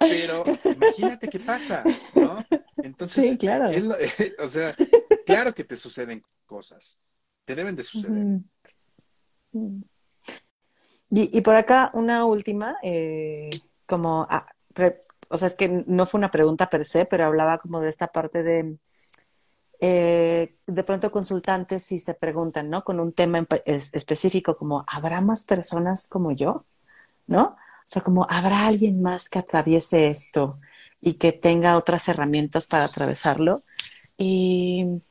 [0.00, 1.84] Pero imagínate qué pasa,
[2.16, 2.44] ¿no?
[2.78, 3.70] Entonces, sí, claro.
[4.40, 4.74] o sea,
[5.24, 6.98] claro que te suceden cosas
[7.44, 8.40] te deben de suceder.
[11.10, 13.50] Y, por acá una última, eh,
[13.86, 14.46] como, ah,
[15.28, 18.08] o sea, es que no fue una pregunta per se, pero hablaba como de esta
[18.08, 18.78] parte de,
[19.84, 22.84] eh, de pronto consultantes si se preguntan, ¿no?
[22.84, 26.64] Con un tema específico como, ¿habrá más personas como yo?
[27.26, 27.42] ¿No?
[27.44, 30.60] O sea, como, ¿habrá alguien más que atraviese esto
[31.00, 33.64] y que tenga otras herramientas para atravesarlo?
[34.16, 35.02] Y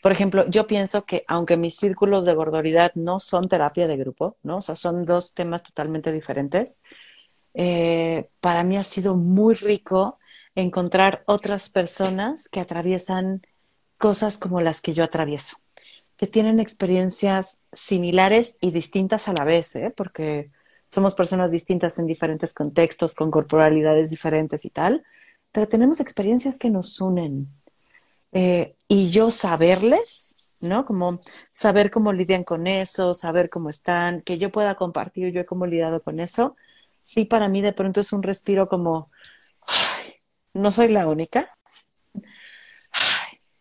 [0.00, 4.36] por ejemplo, yo pienso que aunque mis círculos de gordoridad no son terapia de grupo,
[4.44, 4.58] ¿no?
[4.58, 6.84] O sea, son dos temas totalmente diferentes,
[7.54, 10.20] eh, para mí ha sido muy rico
[10.54, 13.42] encontrar otras personas que atraviesan
[14.00, 15.58] cosas como las que yo atravieso,
[16.16, 19.92] que tienen experiencias similares y distintas a la vez, ¿eh?
[19.94, 20.50] porque
[20.86, 25.04] somos personas distintas en diferentes contextos, con corporalidades diferentes y tal,
[25.52, 27.48] pero tenemos experiencias que nos unen.
[28.32, 30.86] Eh, y yo saberles, ¿no?
[30.86, 31.20] Como
[31.52, 35.68] saber cómo lidian con eso, saber cómo están, que yo pueda compartir yo cómo he
[35.68, 36.56] lidiado con eso,
[37.02, 39.10] sí para mí de pronto es un respiro como,
[40.54, 41.52] no soy la única,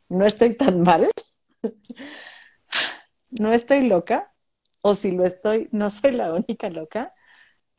[0.10, 1.10] no estoy tan mal,
[3.30, 4.34] no estoy loca,
[4.82, 7.14] o si lo estoy, no soy la única loca,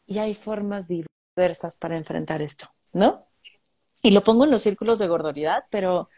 [0.07, 3.29] y hay formas diversas para enfrentar esto, ¿no?
[4.03, 6.09] Y lo pongo en los círculos de gordoridad, pero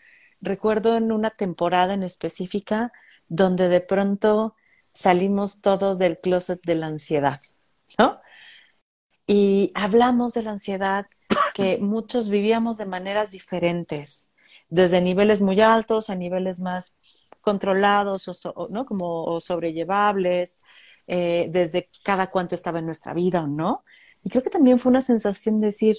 [0.40, 2.92] recuerdo en una temporada en específica
[3.28, 4.56] donde de pronto
[4.94, 7.40] salimos todos del closet de la ansiedad,
[7.98, 8.20] ¿no?
[9.26, 11.06] Y hablamos de la ansiedad
[11.54, 14.31] que muchos vivíamos de maneras diferentes,
[14.72, 16.96] desde niveles muy altos a niveles más
[17.42, 18.86] controlados o, ¿no?
[18.86, 20.62] como sobrellevables,
[21.06, 23.84] eh, desde cada cuánto estaba en nuestra vida o no.
[24.24, 25.96] Y creo que también fue una sensación de decir,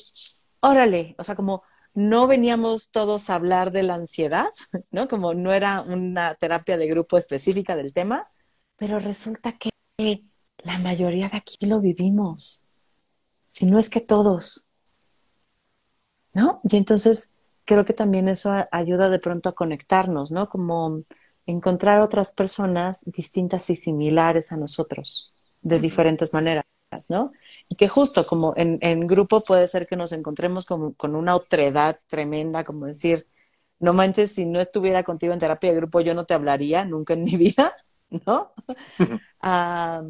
[0.59, 1.61] órale, o sea, como
[1.93, 4.49] no veníamos todos a hablar de la ansiedad,
[4.91, 5.07] ¿no?
[5.07, 8.31] Como no era una terapia de grupo específica del tema,
[8.77, 9.69] pero resulta que
[10.63, 12.65] la mayoría de aquí lo vivimos,
[13.45, 14.67] si no es que todos,
[16.33, 16.59] ¿no?
[16.63, 17.33] Y entonces
[17.65, 20.49] creo que también eso ayuda de pronto a conectarnos, ¿no?
[20.49, 21.03] Como
[21.45, 26.65] encontrar otras personas distintas y similares a nosotros, de diferentes maneras,
[27.09, 27.31] ¿no?
[27.69, 31.35] Y que justo como en, en grupo puede ser que nos encontremos como, con una
[31.35, 33.27] otredad tremenda, como decir,
[33.79, 37.13] no manches, si no estuviera contigo en terapia de grupo, yo no te hablaría nunca
[37.13, 37.75] en mi vida,
[38.25, 38.53] ¿no?
[39.41, 40.03] a,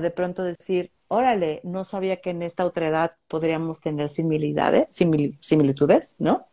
[0.00, 4.86] de pronto decir, órale, no sabía que en esta otredad podríamos tener similitudes,
[5.40, 6.46] similitudes, ¿no?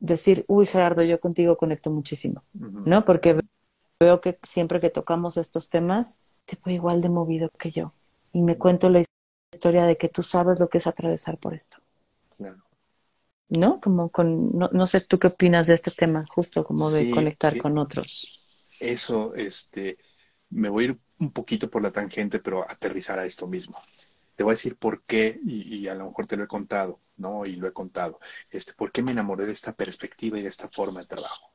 [0.00, 3.04] Decir, uy, Gerardo, yo contigo conecto muchísimo, ¿no?
[3.04, 3.38] Porque
[4.00, 7.92] veo que siempre que tocamos estos temas, te voy igual de movido que yo.
[8.32, 9.02] Y me cuento la
[9.52, 11.78] historia de que tú sabes lo que es atravesar por esto.
[12.36, 12.62] Claro.
[13.48, 13.80] ¿No?
[13.80, 17.78] Como con, no, sé tú qué opinas de este tema, justo como de conectar con
[17.78, 18.40] otros.
[18.80, 19.96] Eso, este,
[20.50, 23.78] me voy a ir un poquito por la tangente, pero aterrizar a esto mismo.
[24.36, 27.44] Te voy a decir por qué, y, a lo mejor te lo he contado, ¿no?
[27.44, 28.20] Y lo he contado.
[28.50, 31.52] Este, ¿Por qué me enamoré de esta perspectiva y de esta forma de trabajo?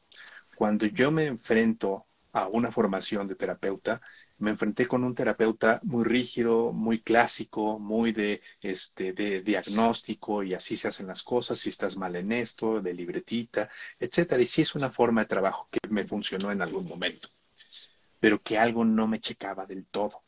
[0.56, 4.02] Cuando yo me enfrento a una formación de terapeuta,
[4.38, 10.54] me enfrenté con un terapeuta muy rígido, muy clásico, muy de, este, de diagnóstico y
[10.54, 13.70] así se hacen las cosas, si estás mal en esto, de libretita,
[14.00, 14.42] etcétera.
[14.42, 17.30] Y sí es una forma de trabajo que me funcionó en algún momento,
[18.20, 20.24] pero que algo no me checaba del todo.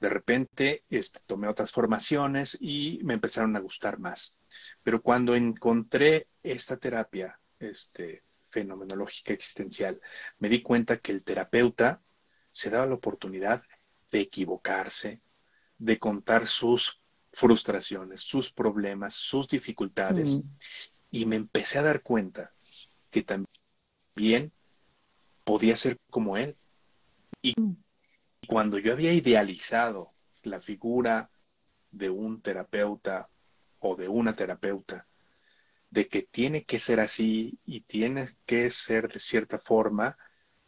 [0.00, 4.38] De repente este, tomé otras formaciones y me empezaron a gustar más.
[4.82, 10.00] Pero cuando encontré esta terapia este, fenomenológica existencial,
[10.38, 12.00] me di cuenta que el terapeuta
[12.50, 13.62] se daba la oportunidad
[14.10, 15.20] de equivocarse,
[15.78, 20.36] de contar sus frustraciones, sus problemas, sus dificultades.
[20.36, 20.42] Mm.
[21.10, 22.52] Y me empecé a dar cuenta
[23.10, 24.52] que también
[25.44, 26.56] podía ser como él.
[27.42, 27.87] Y mm
[28.48, 31.30] cuando yo había idealizado la figura
[31.90, 33.28] de un terapeuta
[33.78, 35.06] o de una terapeuta,
[35.90, 40.16] de que tiene que ser así y tiene que ser de cierta forma,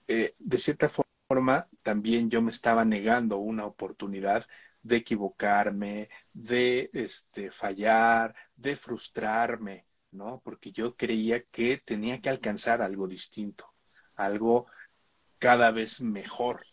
[0.09, 4.47] eh, de cierta forma también yo me estaba negando una oportunidad
[4.83, 10.43] de equivocarme, de este, fallar, de frustrarme, ¿no?
[10.45, 13.72] Porque yo creía que tenía que alcanzar algo distinto,
[14.16, 14.66] algo
[15.39, 16.66] cada vez mejor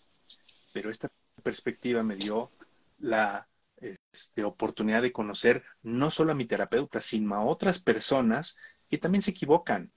[0.78, 1.10] pero esta
[1.42, 2.52] perspectiva me dio
[3.00, 3.48] la
[3.78, 8.56] este, oportunidad de conocer no solo a mi terapeuta, sino a otras personas
[8.88, 9.92] que también se equivocan,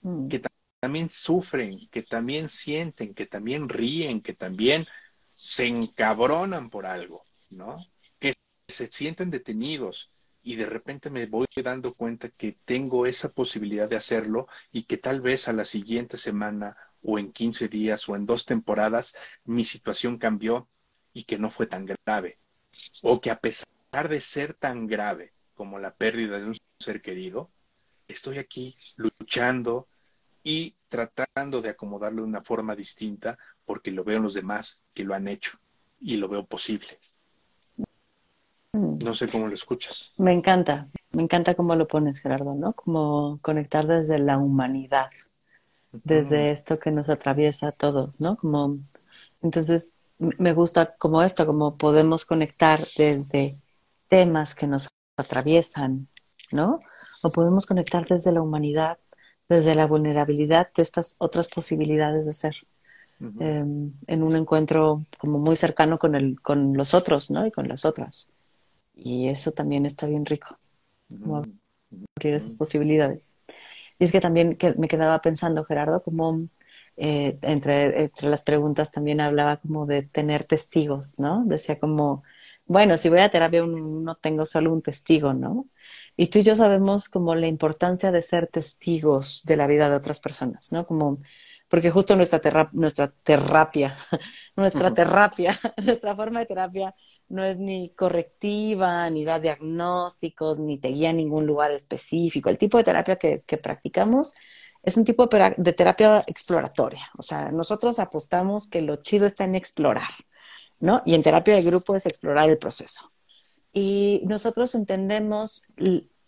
[0.00, 0.28] mm.
[0.28, 0.40] que
[0.80, 4.86] también sufren, que también sienten, que también ríen, que también
[5.34, 7.84] se encabronan por algo, ¿no?
[8.18, 8.32] Que
[8.68, 10.10] se sienten detenidos
[10.42, 14.96] y de repente me voy dando cuenta que tengo esa posibilidad de hacerlo y que
[14.96, 19.64] tal vez a la siguiente semana o en 15 días o en dos temporadas mi
[19.64, 20.68] situación cambió
[21.12, 22.38] y que no fue tan grave.
[23.02, 27.50] O que a pesar de ser tan grave como la pérdida de un ser querido,
[28.08, 29.88] estoy aquí luchando
[30.42, 35.04] y tratando de acomodarlo de una forma distinta porque lo veo en los demás que
[35.04, 35.58] lo han hecho
[36.00, 36.98] y lo veo posible.
[38.72, 40.12] No sé cómo lo escuchas.
[40.16, 42.72] Me encanta, me encanta cómo lo pones, Gerardo, ¿no?
[42.72, 45.10] Como conectar desde la humanidad
[45.92, 48.36] desde esto que nos atraviesa a todos, ¿no?
[48.36, 48.78] Como,
[49.42, 53.56] entonces, me gusta como esto, como podemos conectar desde
[54.08, 56.08] temas que nos atraviesan,
[56.50, 56.80] ¿no?
[57.22, 58.98] O podemos conectar desde la humanidad,
[59.48, 62.56] desde la vulnerabilidad de estas otras posibilidades de ser.
[63.38, 67.46] Em, en un encuentro como muy cercano con, el, con los otros, ¿no?
[67.46, 68.32] Y con las otras.
[68.96, 70.58] Y eso también está bien rico.
[72.16, 73.36] abrir esas posibilidades.
[73.98, 76.48] Y es que también que me quedaba pensando, Gerardo, como
[76.96, 81.44] eh, entre, entre las preguntas también hablaba como de tener testigos, ¿no?
[81.46, 82.22] Decía como,
[82.66, 85.62] bueno, si voy a terapia no tengo solo un testigo, ¿no?
[86.16, 89.96] Y tú y yo sabemos como la importancia de ser testigos de la vida de
[89.96, 90.86] otras personas, ¿no?
[90.86, 91.18] Como,
[91.68, 93.96] porque justo nuestra, nuestra terapia,
[94.56, 96.94] nuestra terapia, nuestra forma de terapia
[97.32, 102.50] no es ni correctiva, ni da diagnósticos, ni te guía a ningún lugar específico.
[102.50, 104.34] El tipo de terapia que, que practicamos
[104.82, 107.10] es un tipo de terapia exploratoria.
[107.16, 110.10] O sea, nosotros apostamos que lo chido está en explorar,
[110.78, 111.02] ¿no?
[111.06, 113.12] Y en terapia de grupo es explorar el proceso.
[113.72, 115.66] Y nosotros entendemos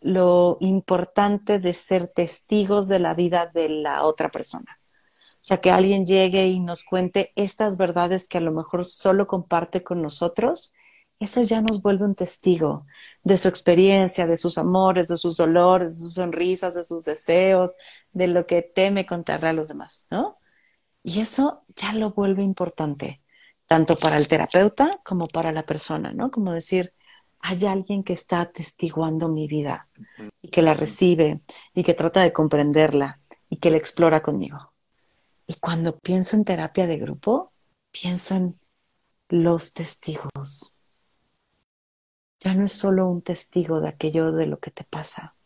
[0.01, 4.81] lo importante de ser testigos de la vida de la otra persona.
[5.35, 9.27] O sea, que alguien llegue y nos cuente estas verdades que a lo mejor solo
[9.27, 10.73] comparte con nosotros,
[11.21, 12.87] eso ya nos vuelve un testigo
[13.23, 17.77] de su experiencia, de sus amores, de sus dolores, de sus sonrisas, de sus deseos,
[18.12, 20.39] de lo que teme contarle a los demás, ¿no?
[21.03, 23.23] Y eso ya lo vuelve importante,
[23.67, 26.31] tanto para el terapeuta como para la persona, ¿no?
[26.31, 26.95] Como decir,
[27.41, 29.89] hay alguien que está atestiguando mi vida
[30.41, 31.41] y que la recibe
[31.75, 34.73] y que trata de comprenderla y que la explora conmigo.
[35.47, 37.53] Y cuando pienso en terapia de grupo,
[37.91, 38.59] pienso en
[39.29, 40.74] los testigos
[42.45, 45.36] ya no es solo un testigo de aquello de lo que te pasa,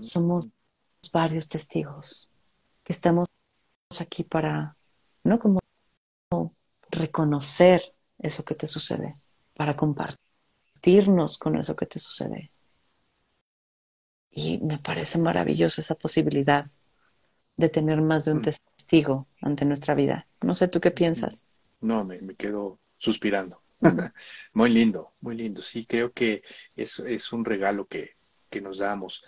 [0.00, 0.48] somos
[1.12, 2.30] varios testigos
[2.84, 3.28] que estamos
[4.00, 4.76] aquí para,
[5.24, 5.38] ¿no?
[5.38, 5.60] Como
[6.90, 7.80] reconocer
[8.18, 9.16] eso que te sucede,
[9.54, 12.52] para compartirnos con eso que te sucede.
[14.30, 16.70] Y me parece maravilloso esa posibilidad
[17.56, 20.28] de tener más de un testigo ante nuestra vida.
[20.42, 21.48] No sé, ¿tú qué piensas?
[21.80, 23.62] No, me, me quedo suspirando.
[24.52, 25.62] muy lindo, muy lindo.
[25.62, 26.42] Sí, creo que
[26.74, 28.16] es, es un regalo que,
[28.50, 29.24] que nos damos.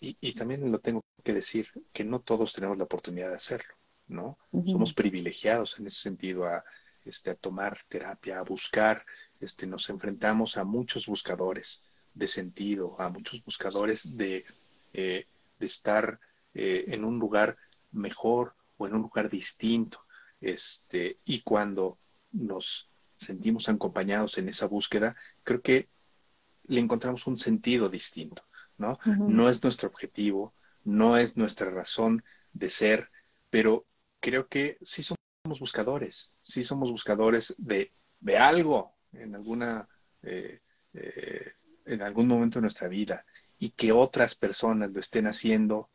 [0.00, 3.74] Y, y, también lo tengo que decir, que no todos tenemos la oportunidad de hacerlo,
[4.06, 4.38] ¿no?
[4.64, 6.64] Somos privilegiados en ese sentido a,
[7.04, 9.04] este, a tomar terapia, a buscar,
[9.40, 11.82] este, nos enfrentamos a muchos buscadores
[12.14, 14.44] de sentido, a muchos buscadores de,
[14.92, 15.26] eh,
[15.58, 16.20] de estar
[16.54, 17.56] eh, en un lugar
[17.92, 20.06] mejor o en un lugar distinto.
[20.40, 21.98] Este, y cuando
[22.32, 22.89] nos
[23.20, 25.88] sentimos acompañados en esa búsqueda, creo que
[26.64, 28.42] le encontramos un sentido distinto,
[28.78, 28.98] ¿no?
[29.04, 30.54] No es nuestro objetivo,
[30.84, 33.10] no es nuestra razón de ser,
[33.50, 33.86] pero
[34.20, 39.88] creo que sí somos buscadores, sí somos buscadores de, de algo en alguna
[40.22, 40.60] eh,
[40.94, 41.52] eh,
[41.86, 43.24] en algún momento de nuestra vida
[43.58, 45.90] y que otras personas lo estén haciendo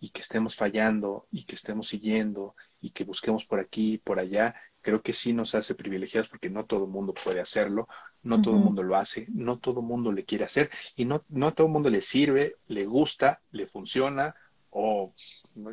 [0.00, 4.54] y que estemos fallando y que estemos siguiendo y que busquemos por aquí, por allá,
[4.80, 7.88] creo que sí nos hace privilegiados porque no todo el mundo puede hacerlo,
[8.22, 11.24] no todo el mundo lo hace, no todo el mundo le quiere hacer y no,
[11.28, 14.34] no a todo el mundo le sirve, le gusta, le funciona
[14.70, 15.12] o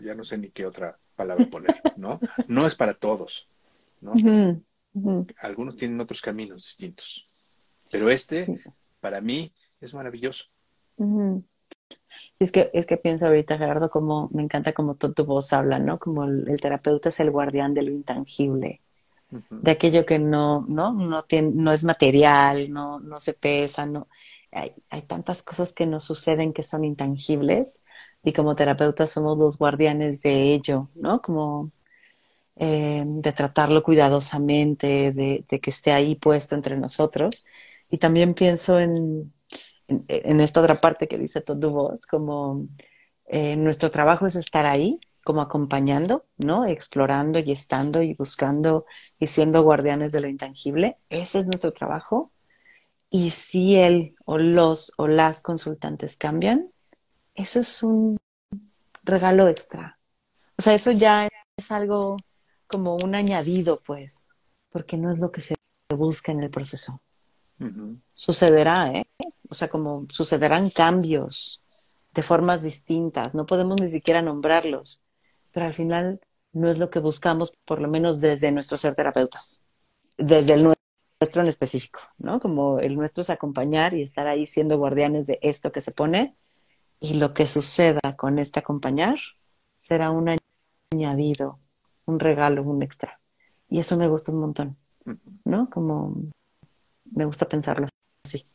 [0.02, 2.20] ya no sé ni qué otra palabra poner, ¿no?
[2.48, 3.50] No es para todos,
[4.02, 4.14] ¿no?
[5.38, 7.30] Algunos tienen otros caminos distintos,
[7.92, 8.62] pero este
[9.00, 10.46] para mí es maravilloso.
[12.40, 15.80] Es que, es que pienso ahorita, Gerardo, como me encanta como tu, tu voz habla,
[15.80, 16.00] ¿no?
[16.00, 18.82] Como el, terapeuta es el guardián de lo intangible,
[19.30, 20.94] de aquello que no, ¿no?
[20.94, 24.08] No, tiene, no es material, no, no se pesa, no.
[24.52, 27.84] Hay, hay tantas cosas que nos suceden que son intangibles
[28.24, 31.22] y como terapeutas somos los guardianes de ello, ¿no?
[31.22, 31.72] Como
[32.58, 37.46] eh, de tratarlo cuidadosamente, de, que esté ahí puesto entre nosotros.
[37.90, 39.34] Y también pienso en,
[39.88, 42.68] en, esta otra parte que dice tu voz, como
[43.28, 46.68] eh, nuestro trabajo es estar ahí, como acompañando, ¿no?
[46.68, 48.86] Explorando y estando y buscando
[49.20, 50.98] y siendo guardianes de lo intangible.
[51.10, 52.32] Ese es nuestro trabajo.
[53.10, 56.70] Y si él o los o las consultantes cambian,
[57.34, 58.18] eso es un
[59.04, 59.98] regalo extra.
[60.60, 62.18] O sea, eso ya es algo
[62.68, 64.28] como un añadido, pues,
[64.70, 65.56] porque no es lo que se
[65.90, 67.02] busca en el proceso.
[68.14, 69.08] Sucederá, ¿eh?
[69.50, 71.64] O sea, como sucederán cambios
[72.14, 75.02] de formas distintas, no podemos ni siquiera nombrarlos,
[75.56, 76.20] pero al final
[76.52, 79.66] no es lo que buscamos, por lo menos desde nuestro ser terapeutas,
[80.18, 82.42] desde el nuestro en específico, ¿no?
[82.42, 86.36] Como el nuestro es acompañar y estar ahí siendo guardianes de esto que se pone
[87.00, 89.18] y lo que suceda con este acompañar
[89.78, 90.36] será un
[90.92, 91.62] añadido,
[92.04, 93.22] un regalo, un extra.
[93.70, 94.78] Y eso me gusta un montón,
[95.46, 95.70] ¿no?
[95.70, 96.18] Como
[97.06, 97.88] me gusta pensarlo
[98.26, 98.46] así.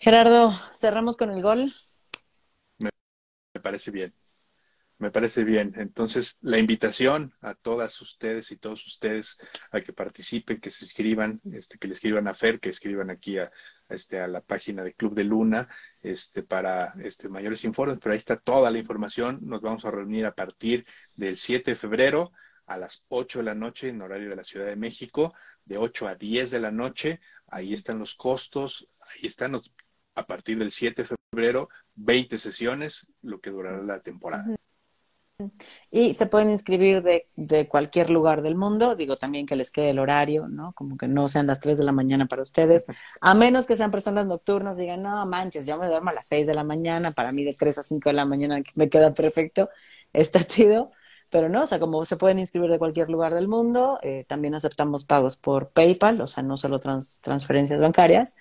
[0.00, 1.72] Gerardo, cerramos con el gol.
[2.78, 2.90] Me,
[3.62, 4.12] parece bien.
[4.98, 5.74] Me parece bien.
[5.76, 9.36] Entonces, la invitación a todas ustedes y todos ustedes
[9.70, 13.38] a que participen, que se escriban, este, que le escriban a Fer, que escriban aquí
[13.38, 13.50] a,
[13.90, 15.68] este, a la página de Club de Luna
[16.00, 17.98] este, para este, mayores informes.
[18.00, 19.40] Pero ahí está toda la información.
[19.42, 22.32] Nos vamos a reunir a partir del 7 de febrero
[22.64, 25.34] a las 8 de la noche en horario de la Ciudad de México,
[25.66, 27.20] de 8 a 10 de la noche.
[27.48, 29.72] Ahí están los costos, ahí están los,
[30.14, 34.56] a partir del 7 de febrero, 20 sesiones, lo que durará la temporada.
[35.90, 39.90] Y se pueden inscribir de, de, cualquier lugar del mundo, digo también que les quede
[39.90, 40.72] el horario, ¿no?
[40.72, 42.86] Como que no sean las 3 de la mañana para ustedes,
[43.20, 46.46] a menos que sean personas nocturnas, digan, no manches, yo me duermo a las 6
[46.46, 49.68] de la mañana, para mí de 3 a 5 de la mañana me queda perfecto,
[50.14, 50.90] está chido,
[51.28, 54.54] pero no, o sea, como se pueden inscribir de cualquier lugar del mundo, eh, también
[54.54, 58.36] aceptamos pagos por PayPal, o sea, no solo trans, transferencias bancarias,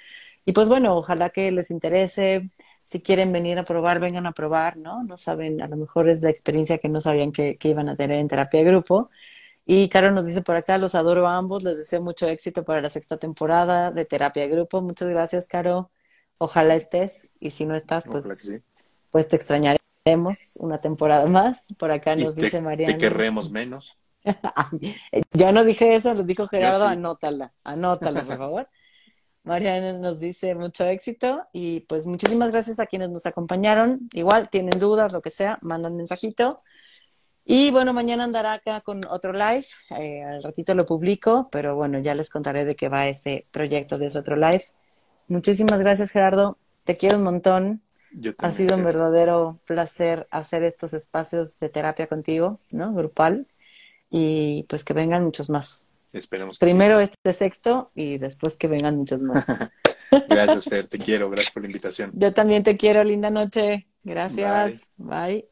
[0.45, 2.49] y pues bueno, ojalá que les interese,
[2.85, 5.03] si quieren venir a probar, vengan a probar, ¿no?
[5.03, 8.19] No saben, a lo mejor es la experiencia que no sabían que, iban a tener
[8.19, 9.09] en terapia de grupo.
[9.65, 12.81] Y Caro nos dice por acá, los adoro a ambos, les deseo mucho éxito para
[12.81, 14.83] la sexta temporada de terapia de grupo.
[14.83, 15.89] Muchas gracias, Caro.
[16.37, 18.47] Ojalá estés, y si no estás, pues,
[19.09, 21.73] pues te extrañaremos una temporada más.
[21.79, 22.93] Por acá nos dice Mariana.
[22.93, 23.97] Te querremos menos.
[25.33, 28.69] Yo no dije eso, lo dijo Gerardo, anótala, anótala, por favor.
[29.45, 34.09] Mariana nos dice mucho éxito y pues muchísimas gracias a quienes nos acompañaron.
[34.11, 36.63] Igual tienen dudas, lo que sea, mandan mensajito.
[37.45, 39.65] Y bueno, mañana andará acá con otro live.
[39.99, 43.99] Eh, al ratito lo publico, pero bueno, ya les contaré de qué va ese proyecto
[43.99, 44.65] de ese otro live.
[45.27, 46.57] Muchísimas gracias, Gerardo.
[46.83, 47.83] Te quiero un montón.
[48.39, 52.93] ha sido un verdadero placer hacer estos espacios de terapia contigo, ¿no?
[52.93, 53.45] Grupal.
[54.09, 55.87] Y pues que vengan muchos más.
[56.15, 59.45] Esperemos Primero este sexto y después que vengan muchos más.
[60.29, 62.11] gracias, Fer, te quiero, gracias por la invitación.
[62.13, 63.87] Yo también te quiero, linda noche.
[64.03, 64.91] Gracias.
[64.97, 65.49] Bye.